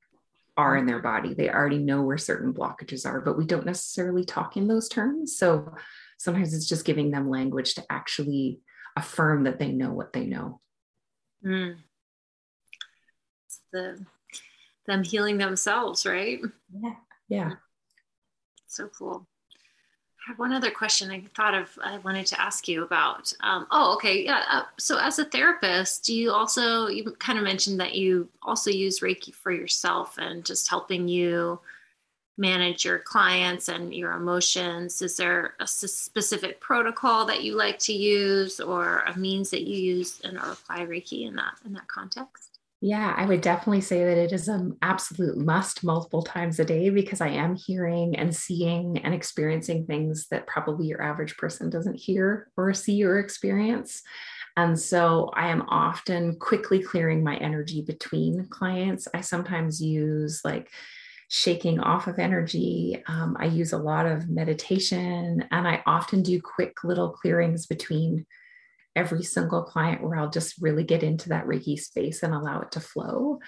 are 0.58 0.78
in 0.78 0.86
their 0.86 1.02
body. 1.02 1.34
They 1.34 1.50
already 1.50 1.80
know 1.80 2.04
where 2.04 2.18
certain 2.18 2.54
blockages 2.54 3.06
are 3.06 3.22
but 3.22 3.38
we 3.38 3.46
don't 3.46 3.66
necessarily 3.66 4.24
talk 4.24 4.56
in 4.56 4.68
those 4.68 4.88
terms. 4.88 5.38
So 5.38 5.76
sometimes 6.18 6.54
it's 6.54 6.68
just 6.68 6.86
giving 6.86 7.12
them 7.12 7.30
language 7.30 7.76
to 7.76 7.86
actually 7.90 8.60
affirm 8.96 9.44
that 9.44 9.60
they 9.60 9.72
know 9.72 9.92
what 9.92 10.14
they 10.14 10.26
know. 10.26 10.62
Mm. 11.46 11.78
it's 13.46 13.60
the 13.72 14.04
them 14.88 15.04
healing 15.04 15.38
themselves 15.38 16.06
right? 16.06 16.40
Yeah 16.72 16.96
yeah. 17.28 17.52
So 18.68 18.88
cool 18.88 19.28
have 20.26 20.40
one 20.40 20.54
other 20.54 20.72
question 20.72 21.12
I 21.12 21.24
thought 21.36 21.54
of. 21.54 21.78
I 21.84 22.00
wanted 22.00 22.26
to 22.28 22.42
ask 22.42 22.68
you 22.68 22.84
about. 22.84 23.32
Um, 23.42 23.68
oh, 23.70 23.94
okay, 23.96 24.26
yeah. 24.26 24.44
Uh, 24.50 24.64
so, 24.78 24.98
as 24.98 25.20
a 25.20 25.26
therapist, 25.26 26.06
do 26.06 26.16
you 26.16 26.32
also 26.32 26.88
you 26.88 27.12
kind 27.20 27.38
of 27.38 27.44
mentioned 27.44 27.80
that 27.80 27.94
you 27.94 28.28
also 28.42 28.72
use 28.72 29.02
Reiki 29.02 29.34
for 29.34 29.52
yourself 29.52 30.18
and 30.18 30.44
just 30.44 30.68
helping 30.68 31.08
you 31.08 31.60
manage 32.38 32.86
your 32.86 33.00
clients 33.00 33.70
and 33.70 33.94
your 33.94 34.14
emotions? 34.14 35.02
Is 35.02 35.16
there 35.16 35.54
a 35.60 35.68
specific 35.68 36.60
protocol 36.60 37.26
that 37.26 37.44
you 37.44 37.56
like 37.56 37.78
to 37.80 37.94
use 37.94 38.60
or 38.60 39.02
a 39.02 39.18
means 39.18 39.52
that 39.52 39.62
you 39.62 39.78
use 39.78 40.22
and 40.24 40.38
apply 40.38 40.86
Reiki 40.86 41.28
in 41.28 41.36
that 41.36 41.54
in 41.66 41.74
that 41.74 41.88
context? 41.88 42.55
Yeah, 42.86 43.16
I 43.18 43.26
would 43.26 43.42
definitely 43.42 43.82
say 43.82 44.06
that 44.06 44.16
it 44.20 44.32
is 44.32 44.48
an 44.48 44.78
absolute 44.84 45.40
must 45.40 45.84
multiple 45.84 46.22
times 46.22 46.60
a 46.60 46.66
day 46.66 46.92
because 46.92 47.20
I 47.20 47.30
am 47.30 47.56
hearing 47.56 48.16
and 48.16 48.34
seeing 48.34 49.00
and 49.00 49.12
experiencing 49.12 49.88
things 49.88 50.28
that 50.30 50.46
probably 50.46 50.86
your 50.86 51.02
average 51.02 51.36
person 51.36 51.72
doesn't 51.72 52.00
hear 52.00 52.48
or 52.56 52.76
see 52.76 53.04
or 53.04 53.18
experience. 53.18 54.04
And 54.56 54.80
so 54.80 55.32
I 55.34 55.48
am 55.48 55.64
often 55.68 56.38
quickly 56.38 56.78
clearing 56.78 57.24
my 57.24 57.38
energy 57.38 57.82
between 57.82 58.46
clients. 58.52 59.08
I 59.16 59.22
sometimes 59.22 59.82
use 59.82 60.42
like 60.46 60.70
shaking 61.28 61.80
off 61.80 62.06
of 62.06 62.20
energy. 62.20 63.02
Um, 63.08 63.36
I 63.40 63.46
use 63.46 63.74
a 63.74 63.80
lot 63.80 64.06
of 64.06 64.30
meditation 64.30 65.44
and 65.50 65.68
I 65.68 65.82
often 65.88 66.22
do 66.22 66.40
quick 66.40 66.84
little 66.84 67.10
clearings 67.10 67.66
between 67.66 68.28
every 68.96 69.24
single 69.24 69.64
client 69.64 70.02
where 70.02 70.16
I'll 70.16 70.30
just 70.30 70.62
really 70.62 70.84
get 70.84 71.04
into 71.04 71.30
that 71.30 71.46
Reiki 71.46 71.80
space 71.80 72.24
and 72.24 72.34
allow 72.34 72.62
it 72.62 72.72
to 72.72 72.80
flow. 72.80 73.40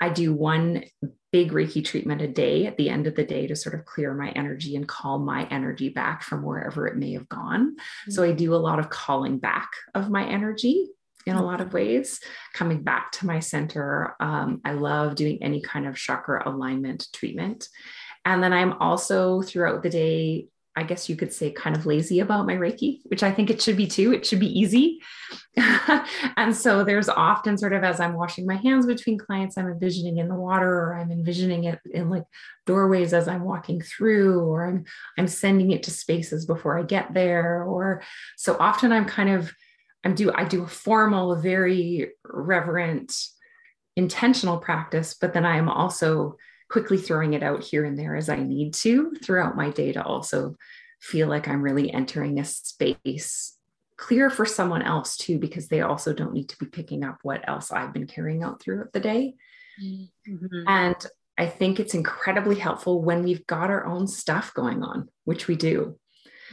I 0.00 0.10
do 0.10 0.34
one 0.34 0.84
big 1.32 1.52
Reiki 1.52 1.84
treatment 1.84 2.22
a 2.22 2.28
day 2.28 2.66
at 2.66 2.76
the 2.76 2.88
end 2.88 3.06
of 3.06 3.14
the 3.14 3.24
day 3.24 3.46
to 3.46 3.56
sort 3.56 3.74
of 3.74 3.84
clear 3.84 4.14
my 4.14 4.30
energy 4.30 4.76
and 4.76 4.86
call 4.86 5.18
my 5.18 5.46
energy 5.48 5.88
back 5.88 6.22
from 6.22 6.42
wherever 6.42 6.86
it 6.86 6.96
may 6.96 7.12
have 7.14 7.28
gone. 7.28 7.72
Mm-hmm. 7.72 8.10
So 8.10 8.22
I 8.22 8.32
do 8.32 8.54
a 8.54 8.56
lot 8.56 8.78
of 8.78 8.90
calling 8.90 9.38
back 9.38 9.70
of 9.94 10.10
my 10.10 10.26
energy 10.26 10.88
in 11.26 11.34
a 11.34 11.44
lot 11.44 11.60
of 11.60 11.72
ways, 11.72 12.20
coming 12.54 12.82
back 12.82 13.10
to 13.12 13.26
my 13.26 13.40
center. 13.40 14.14
Um, 14.20 14.60
I 14.64 14.72
love 14.72 15.16
doing 15.16 15.42
any 15.42 15.60
kind 15.60 15.86
of 15.86 15.96
chakra 15.96 16.48
alignment 16.48 17.08
treatment. 17.12 17.68
And 18.24 18.42
then 18.42 18.52
I'm 18.52 18.74
also 18.74 19.42
throughout 19.42 19.82
the 19.82 19.90
day 19.90 20.46
I 20.76 20.82
guess 20.82 21.08
you 21.08 21.16
could 21.16 21.32
say, 21.32 21.50
kind 21.50 21.74
of 21.74 21.86
lazy 21.86 22.20
about 22.20 22.46
my 22.46 22.54
Reiki, 22.54 23.00
which 23.04 23.22
I 23.22 23.32
think 23.32 23.48
it 23.48 23.62
should 23.62 23.78
be 23.78 23.86
too. 23.86 24.12
It 24.12 24.26
should 24.26 24.40
be 24.40 24.60
easy. 24.60 25.00
and 26.36 26.54
so 26.54 26.84
there's 26.84 27.08
often 27.08 27.56
sort 27.56 27.72
of 27.72 27.82
as 27.82 27.98
I'm 27.98 28.12
washing 28.12 28.44
my 28.44 28.56
hands 28.56 28.84
between 28.84 29.16
clients, 29.16 29.56
I'm 29.56 29.68
envisioning 29.68 30.18
in 30.18 30.28
the 30.28 30.34
water 30.34 30.68
or 30.68 30.96
I'm 30.96 31.10
envisioning 31.10 31.64
it 31.64 31.80
in 31.90 32.10
like 32.10 32.24
doorways 32.66 33.14
as 33.14 33.26
I'm 33.26 33.42
walking 33.44 33.80
through, 33.80 34.40
or 34.40 34.66
I'm 34.66 34.84
I'm 35.18 35.28
sending 35.28 35.70
it 35.70 35.82
to 35.84 35.90
spaces 35.90 36.44
before 36.44 36.78
I 36.78 36.82
get 36.82 37.14
there. 37.14 37.64
Or 37.64 38.02
so 38.36 38.56
often 38.60 38.92
I'm 38.92 39.06
kind 39.06 39.30
of 39.30 39.50
I'm 40.04 40.14
do 40.14 40.30
I 40.34 40.44
do 40.44 40.62
a 40.62 40.68
formal, 40.68 41.36
very 41.36 42.12
reverent, 42.22 43.14
intentional 43.96 44.58
practice, 44.58 45.16
but 45.18 45.32
then 45.32 45.46
I 45.46 45.56
am 45.56 45.70
also 45.70 46.36
quickly 46.68 46.98
throwing 46.98 47.34
it 47.34 47.42
out 47.42 47.62
here 47.62 47.84
and 47.84 47.98
there 47.98 48.16
as 48.16 48.28
I 48.28 48.36
need 48.36 48.74
to 48.74 49.12
throughout 49.22 49.56
my 49.56 49.70
day 49.70 49.92
to 49.92 50.02
also 50.02 50.56
feel 51.00 51.28
like 51.28 51.46
I'm 51.48 51.62
really 51.62 51.92
entering 51.92 52.38
a 52.38 52.44
space 52.44 53.56
clear 53.96 54.28
for 54.28 54.44
someone 54.44 54.82
else 54.82 55.16
too, 55.16 55.38
because 55.38 55.68
they 55.68 55.80
also 55.80 56.12
don't 56.12 56.34
need 56.34 56.48
to 56.50 56.58
be 56.58 56.66
picking 56.66 57.04
up 57.04 57.18
what 57.22 57.48
else 57.48 57.72
I've 57.72 57.92
been 57.92 58.06
carrying 58.06 58.42
out 58.42 58.60
throughout 58.60 58.92
the 58.92 59.00
day. 59.00 59.34
Mm-hmm. 59.82 60.64
And 60.66 60.96
I 61.38 61.46
think 61.46 61.80
it's 61.80 61.94
incredibly 61.94 62.56
helpful 62.56 63.02
when 63.02 63.22
we've 63.22 63.46
got 63.46 63.70
our 63.70 63.86
own 63.86 64.06
stuff 64.06 64.54
going 64.54 64.82
on, 64.82 65.08
which 65.24 65.48
we 65.48 65.56
do. 65.56 65.98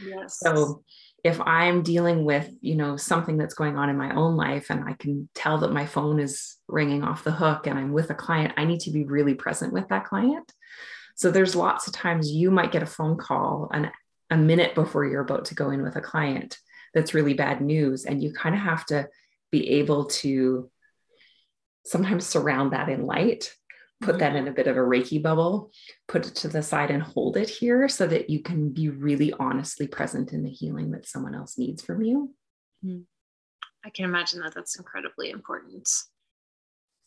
Yes. 0.04 0.38
So 0.40 0.82
if 1.24 1.40
i'm 1.40 1.82
dealing 1.82 2.24
with 2.24 2.48
you 2.60 2.76
know 2.76 2.96
something 2.96 3.36
that's 3.36 3.54
going 3.54 3.76
on 3.76 3.88
in 3.88 3.96
my 3.96 4.14
own 4.14 4.36
life 4.36 4.70
and 4.70 4.84
i 4.88 4.92
can 4.92 5.28
tell 5.34 5.58
that 5.58 5.72
my 5.72 5.86
phone 5.86 6.20
is 6.20 6.56
ringing 6.68 7.02
off 7.02 7.24
the 7.24 7.32
hook 7.32 7.66
and 7.66 7.78
i'm 7.78 7.92
with 7.92 8.10
a 8.10 8.14
client 8.14 8.54
i 8.56 8.64
need 8.64 8.80
to 8.80 8.90
be 8.92 9.04
really 9.04 9.34
present 9.34 9.72
with 9.72 9.88
that 9.88 10.04
client. 10.04 10.52
So 11.14 11.30
there's 11.30 11.54
lots 11.54 11.86
of 11.86 11.92
times 11.92 12.30
you 12.30 12.50
might 12.50 12.72
get 12.72 12.82
a 12.82 12.86
phone 12.86 13.16
call 13.16 13.70
a 14.30 14.36
minute 14.36 14.74
before 14.74 15.04
you're 15.04 15.22
about 15.22 15.46
to 15.46 15.54
go 15.54 15.70
in 15.70 15.82
with 15.82 15.96
a 15.96 16.00
client 16.00 16.58
that's 16.92 17.14
really 17.14 17.34
bad 17.34 17.60
news 17.60 18.04
and 18.04 18.22
you 18.22 18.32
kind 18.32 18.54
of 18.54 18.60
have 18.60 18.84
to 18.86 19.08
be 19.50 19.70
able 19.70 20.06
to 20.06 20.70
sometimes 21.84 22.26
surround 22.26 22.72
that 22.72 22.88
in 22.88 23.06
light 23.06 23.54
put 24.04 24.18
that 24.18 24.36
in 24.36 24.48
a 24.48 24.52
bit 24.52 24.66
of 24.66 24.76
a 24.76 24.80
Reiki 24.80 25.22
bubble, 25.22 25.70
put 26.08 26.26
it 26.26 26.34
to 26.36 26.48
the 26.48 26.62
side 26.62 26.90
and 26.90 27.02
hold 27.02 27.36
it 27.36 27.48
here 27.48 27.88
so 27.88 28.06
that 28.06 28.30
you 28.30 28.42
can 28.42 28.70
be 28.70 28.88
really 28.88 29.32
honestly 29.38 29.86
present 29.86 30.32
in 30.32 30.42
the 30.42 30.50
healing 30.50 30.90
that 30.92 31.06
someone 31.06 31.34
else 31.34 31.58
needs 31.58 31.82
from 31.82 32.02
you. 32.02 32.34
Hmm. 32.82 33.00
I 33.84 33.90
can 33.90 34.04
imagine 34.06 34.40
that 34.40 34.54
that's 34.54 34.78
incredibly 34.78 35.30
important. 35.30 35.88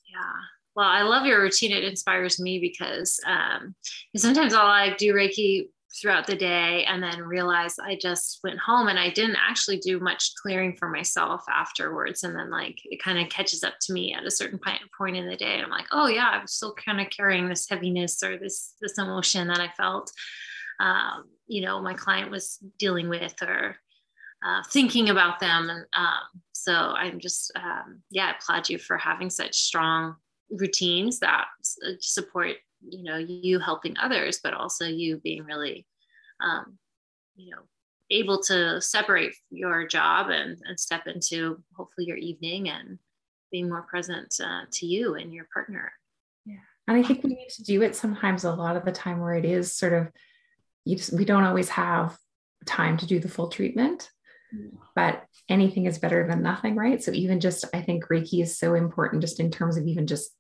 Yeah. 0.08 0.42
Well, 0.76 0.88
I 0.88 1.02
love 1.02 1.26
your 1.26 1.42
routine. 1.42 1.72
It 1.72 1.84
inspires 1.84 2.40
me 2.40 2.60
because 2.60 3.20
um, 3.26 3.74
sometimes 4.16 4.54
I'll 4.54 4.68
like 4.68 4.98
do 4.98 5.14
Reiki 5.14 5.70
throughout 6.00 6.28
the 6.28 6.36
day 6.36 6.84
and 6.86 7.02
then 7.02 7.22
realized 7.22 7.80
I 7.82 7.98
just 8.00 8.40
went 8.44 8.60
home 8.60 8.88
and 8.88 9.00
I 9.00 9.10
didn't 9.10 9.38
actually 9.38 9.78
do 9.78 10.00
much 10.00 10.34
clearing 10.42 10.76
for 10.76 10.90
myself 10.90 11.44
afterwards. 11.50 12.24
And 12.24 12.36
then 12.36 12.52
like 12.52 12.78
it 12.86 13.02
kind 13.02 13.20
of 13.20 13.30
catches 13.30 13.64
up 13.64 13.76
to 13.82 13.94
me 13.94 14.14
at 14.14 14.26
a 14.26 14.32
certain 14.32 14.60
point 14.98 15.18
in 15.18 15.28
the 15.28 15.38
day. 15.38 15.56
And 15.56 15.64
I'm 15.64 15.70
like, 15.70 15.88
oh 15.92 16.08
yeah, 16.08 16.30
I'm 16.30 16.48
still 16.48 16.74
kind 16.74 17.00
of 17.00 17.10
carrying 17.10 17.48
this 17.48 17.68
heaviness 17.70 18.22
or 18.24 18.38
this 18.38 18.74
this 18.82 18.98
emotion 18.98 19.48
that 19.48 19.60
I 19.60 19.70
felt 19.78 20.12
um, 20.80 21.26
you 21.48 21.62
know, 21.62 21.82
my 21.82 21.94
client 21.94 22.32
was 22.32 22.60
dealing 22.78 23.10
with 23.10 23.36
or 23.42 23.76
uh, 24.46 24.64
thinking 24.70 25.10
about 25.10 25.40
them. 25.40 25.70
And 25.70 25.86
um, 25.96 26.42
so 26.52 26.74
I'm 26.74 27.20
just 27.20 27.52
um, 27.56 28.02
yeah, 28.12 28.28
I 28.28 28.32
applaud 28.32 28.70
you 28.70 28.78
for 28.78 28.98
having 28.98 29.30
such 29.30 29.56
strong 29.56 30.16
routines 30.52 31.20
that 31.20 31.46
support 32.00 32.56
you 32.82 33.04
know 33.04 33.18
you 33.18 33.60
helping 33.60 33.98
others 33.98 34.40
but 34.44 34.54
also 34.54 34.86
you 34.86 35.18
being 35.18 35.44
really 35.44 35.86
um, 36.42 36.78
you 37.36 37.52
know 37.52 37.62
able 38.10 38.42
to 38.42 38.80
separate 38.82 39.36
your 39.50 39.86
job 39.86 40.30
and, 40.30 40.58
and 40.66 40.80
step 40.80 41.08
into 41.08 41.62
hopefully 41.76 42.08
your 42.08 42.18
evening 42.18 42.70
and 42.70 43.00
being 43.52 43.70
more 43.70 43.82
present 43.84 44.34
uh, 44.44 44.62
to 44.72 44.86
you 44.86 45.16
and 45.16 45.34
your 45.34 45.48
partner. 45.54 45.92
Yeah. 46.46 46.56
And 46.88 46.98
i 46.98 47.04
think 47.04 47.24
we 47.24 47.32
need 47.32 47.50
to 47.50 47.64
do 47.64 47.82
it 47.82 47.96
sometimes 47.96 48.46
a 48.46 48.52
lot 48.52 48.78
of 48.78 48.86
the 48.86 48.92
time 48.92 49.20
where 49.20 49.34
it 49.34 49.44
is 49.44 49.76
sort 49.76 49.94
of 49.94 50.08
you 50.86 50.96
just 50.96 51.12
we 51.12 51.26
don't 51.26 51.44
always 51.44 51.68
have 51.70 52.18
time 52.66 52.96
to 52.98 53.06
do 53.06 53.20
the 53.20 53.28
full 53.28 53.50
treatment 53.50 54.10
mm. 54.56 54.70
but 54.96 55.26
anything 55.50 55.86
is 55.86 56.00
better 56.00 56.26
than 56.26 56.42
nothing 56.42 56.76
right? 56.76 57.04
So 57.04 57.12
even 57.12 57.42
just 57.42 57.66
i 57.74 57.82
think 57.82 58.06
reiki 58.06 58.42
is 58.42 58.58
so 58.58 58.74
important 58.74 59.22
just 59.22 59.42
in 59.42 59.52
terms 59.52 59.76
of 59.76 59.86
even 59.86 60.08
just 60.08 60.32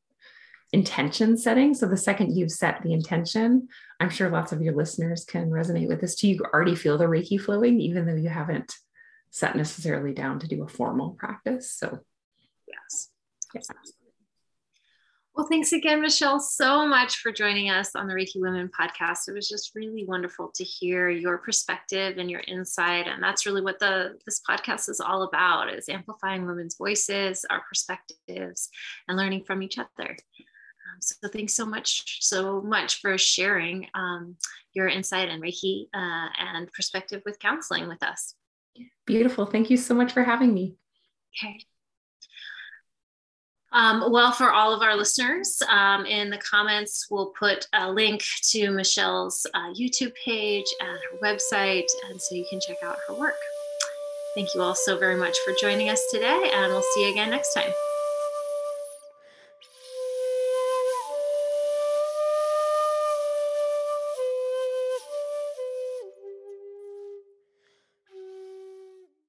intention 0.73 1.38
setting. 1.38 1.73
So 1.73 1.86
the 1.86 1.97
second 1.97 2.36
you've 2.36 2.51
set 2.51 2.82
the 2.84 2.93
intention, 2.93 3.67
I'm 3.99 4.10
sure 4.10 4.30
lots 4.30 4.51
of 4.51 4.62
your 4.62 4.75
listeners 4.75 5.23
can 5.23 5.49
resonate 5.49 5.88
with 5.88 6.01
this 6.01 6.15
too. 6.15 6.27
You 6.30 6.45
already 6.53 6.75
feel 6.75 6.97
the 6.97 7.06
Reiki 7.06 7.39
flowing, 7.39 7.80
even 7.80 8.06
though 8.06 8.15
you 8.15 8.30
haven't 8.30 8.75
sat 9.30 9.56
necessarily 9.56 10.13
down 10.13 10.39
to 10.39 10.47
do 10.47 10.63
a 10.63 10.67
formal 10.67 11.12
practice. 11.12 11.71
So, 11.71 11.99
yes. 12.67 13.10
yes. 13.53 13.67
Well, 15.38 15.45
thanks 15.47 15.71
again, 15.71 16.01
Michelle, 16.01 16.39
so 16.39 16.88
much 16.88 17.17
for 17.17 17.32
joining 17.32 17.69
us 17.69 17.95
on 17.95 18.08
the 18.08 18.15
Reiki 18.15 18.41
Women 18.41 18.69
podcast. 18.69 19.27
It 19.27 19.34
was 19.34 19.47
just 19.47 19.75
really 19.75 20.03
wonderful 20.03 20.51
to 20.56 20.63
hear 20.63 21.12
your 21.12 21.38
perspective 21.38 22.17
and 22.17 22.30
your 22.30 22.41
insight. 22.47 23.06
And 23.06 23.21
that's 23.21 23.45
really 23.45 23.62
what 23.62 23.77
the 23.77 24.17
this 24.25 24.41
podcast 24.49 24.89
is 24.89 24.99
all 24.99 25.21
about 25.21 25.71
is 25.71 25.89
amplifying 25.89 26.47
women's 26.47 26.75
voices, 26.75 27.45
our 27.51 27.62
perspectives, 27.69 28.69
and 29.08 29.15
learning 29.15 29.43
from 29.43 29.62
each 29.62 29.77
other. 29.77 30.17
Um, 30.88 31.02
so 31.02 31.28
thanks 31.28 31.54
so 31.54 31.65
much, 31.65 32.26
so 32.26 32.62
much 32.62 33.02
for 33.02 33.17
sharing 33.17 33.88
um, 33.93 34.36
your 34.73 34.88
insight 34.88 35.30
and 35.30 35.41
Reiki 35.41 35.88
uh, 35.93 36.30
and 36.39 36.71
perspective 36.71 37.21
with 37.26 37.39
counseling 37.39 37.88
with 37.88 38.04
us. 38.04 38.36
Beautiful. 39.06 39.45
Thank 39.45 39.69
you 39.69 39.78
so 39.78 39.93
much 39.93 40.12
for 40.12 40.23
having 40.23 40.54
me. 40.54 40.76
Okay. 41.43 41.60
Um, 43.71 44.12
well, 44.12 44.32
for 44.32 44.52
all 44.52 44.73
of 44.73 44.82
our 44.82 44.95
listeners, 44.95 45.62
um, 45.69 46.06
in 46.06 46.30
the 46.30 46.38
comments, 46.38 47.08
we'll 47.12 47.34
put 47.38 47.67
a 47.73 47.91
link 47.91 48.23
to 48.52 48.71
Michelle's 48.71 49.45
uh, 49.54 49.73
YouTube 49.73 50.13
page 50.23 50.65
and 50.80 50.89
her 50.89 51.17
website, 51.21 51.86
and 52.10 52.21
so 52.21 52.36
you 52.36 52.45
can 52.50 52.60
check 52.65 52.78
out 52.84 52.97
her 53.08 53.13
work. 53.13 53.36
Thank 54.36 54.56
you 54.56 54.62
all 54.62 54.76
so 54.76 54.97
very 54.97 55.15
much 55.15 55.38
for 55.45 55.54
joining 55.60 55.89
us 55.89 56.02
today, 56.12 56.52
and 56.54 56.71
we'll 56.71 56.84
see 56.93 57.06
you 57.06 57.12
again 57.12 57.30
next 57.30 57.54
time. 57.54 57.71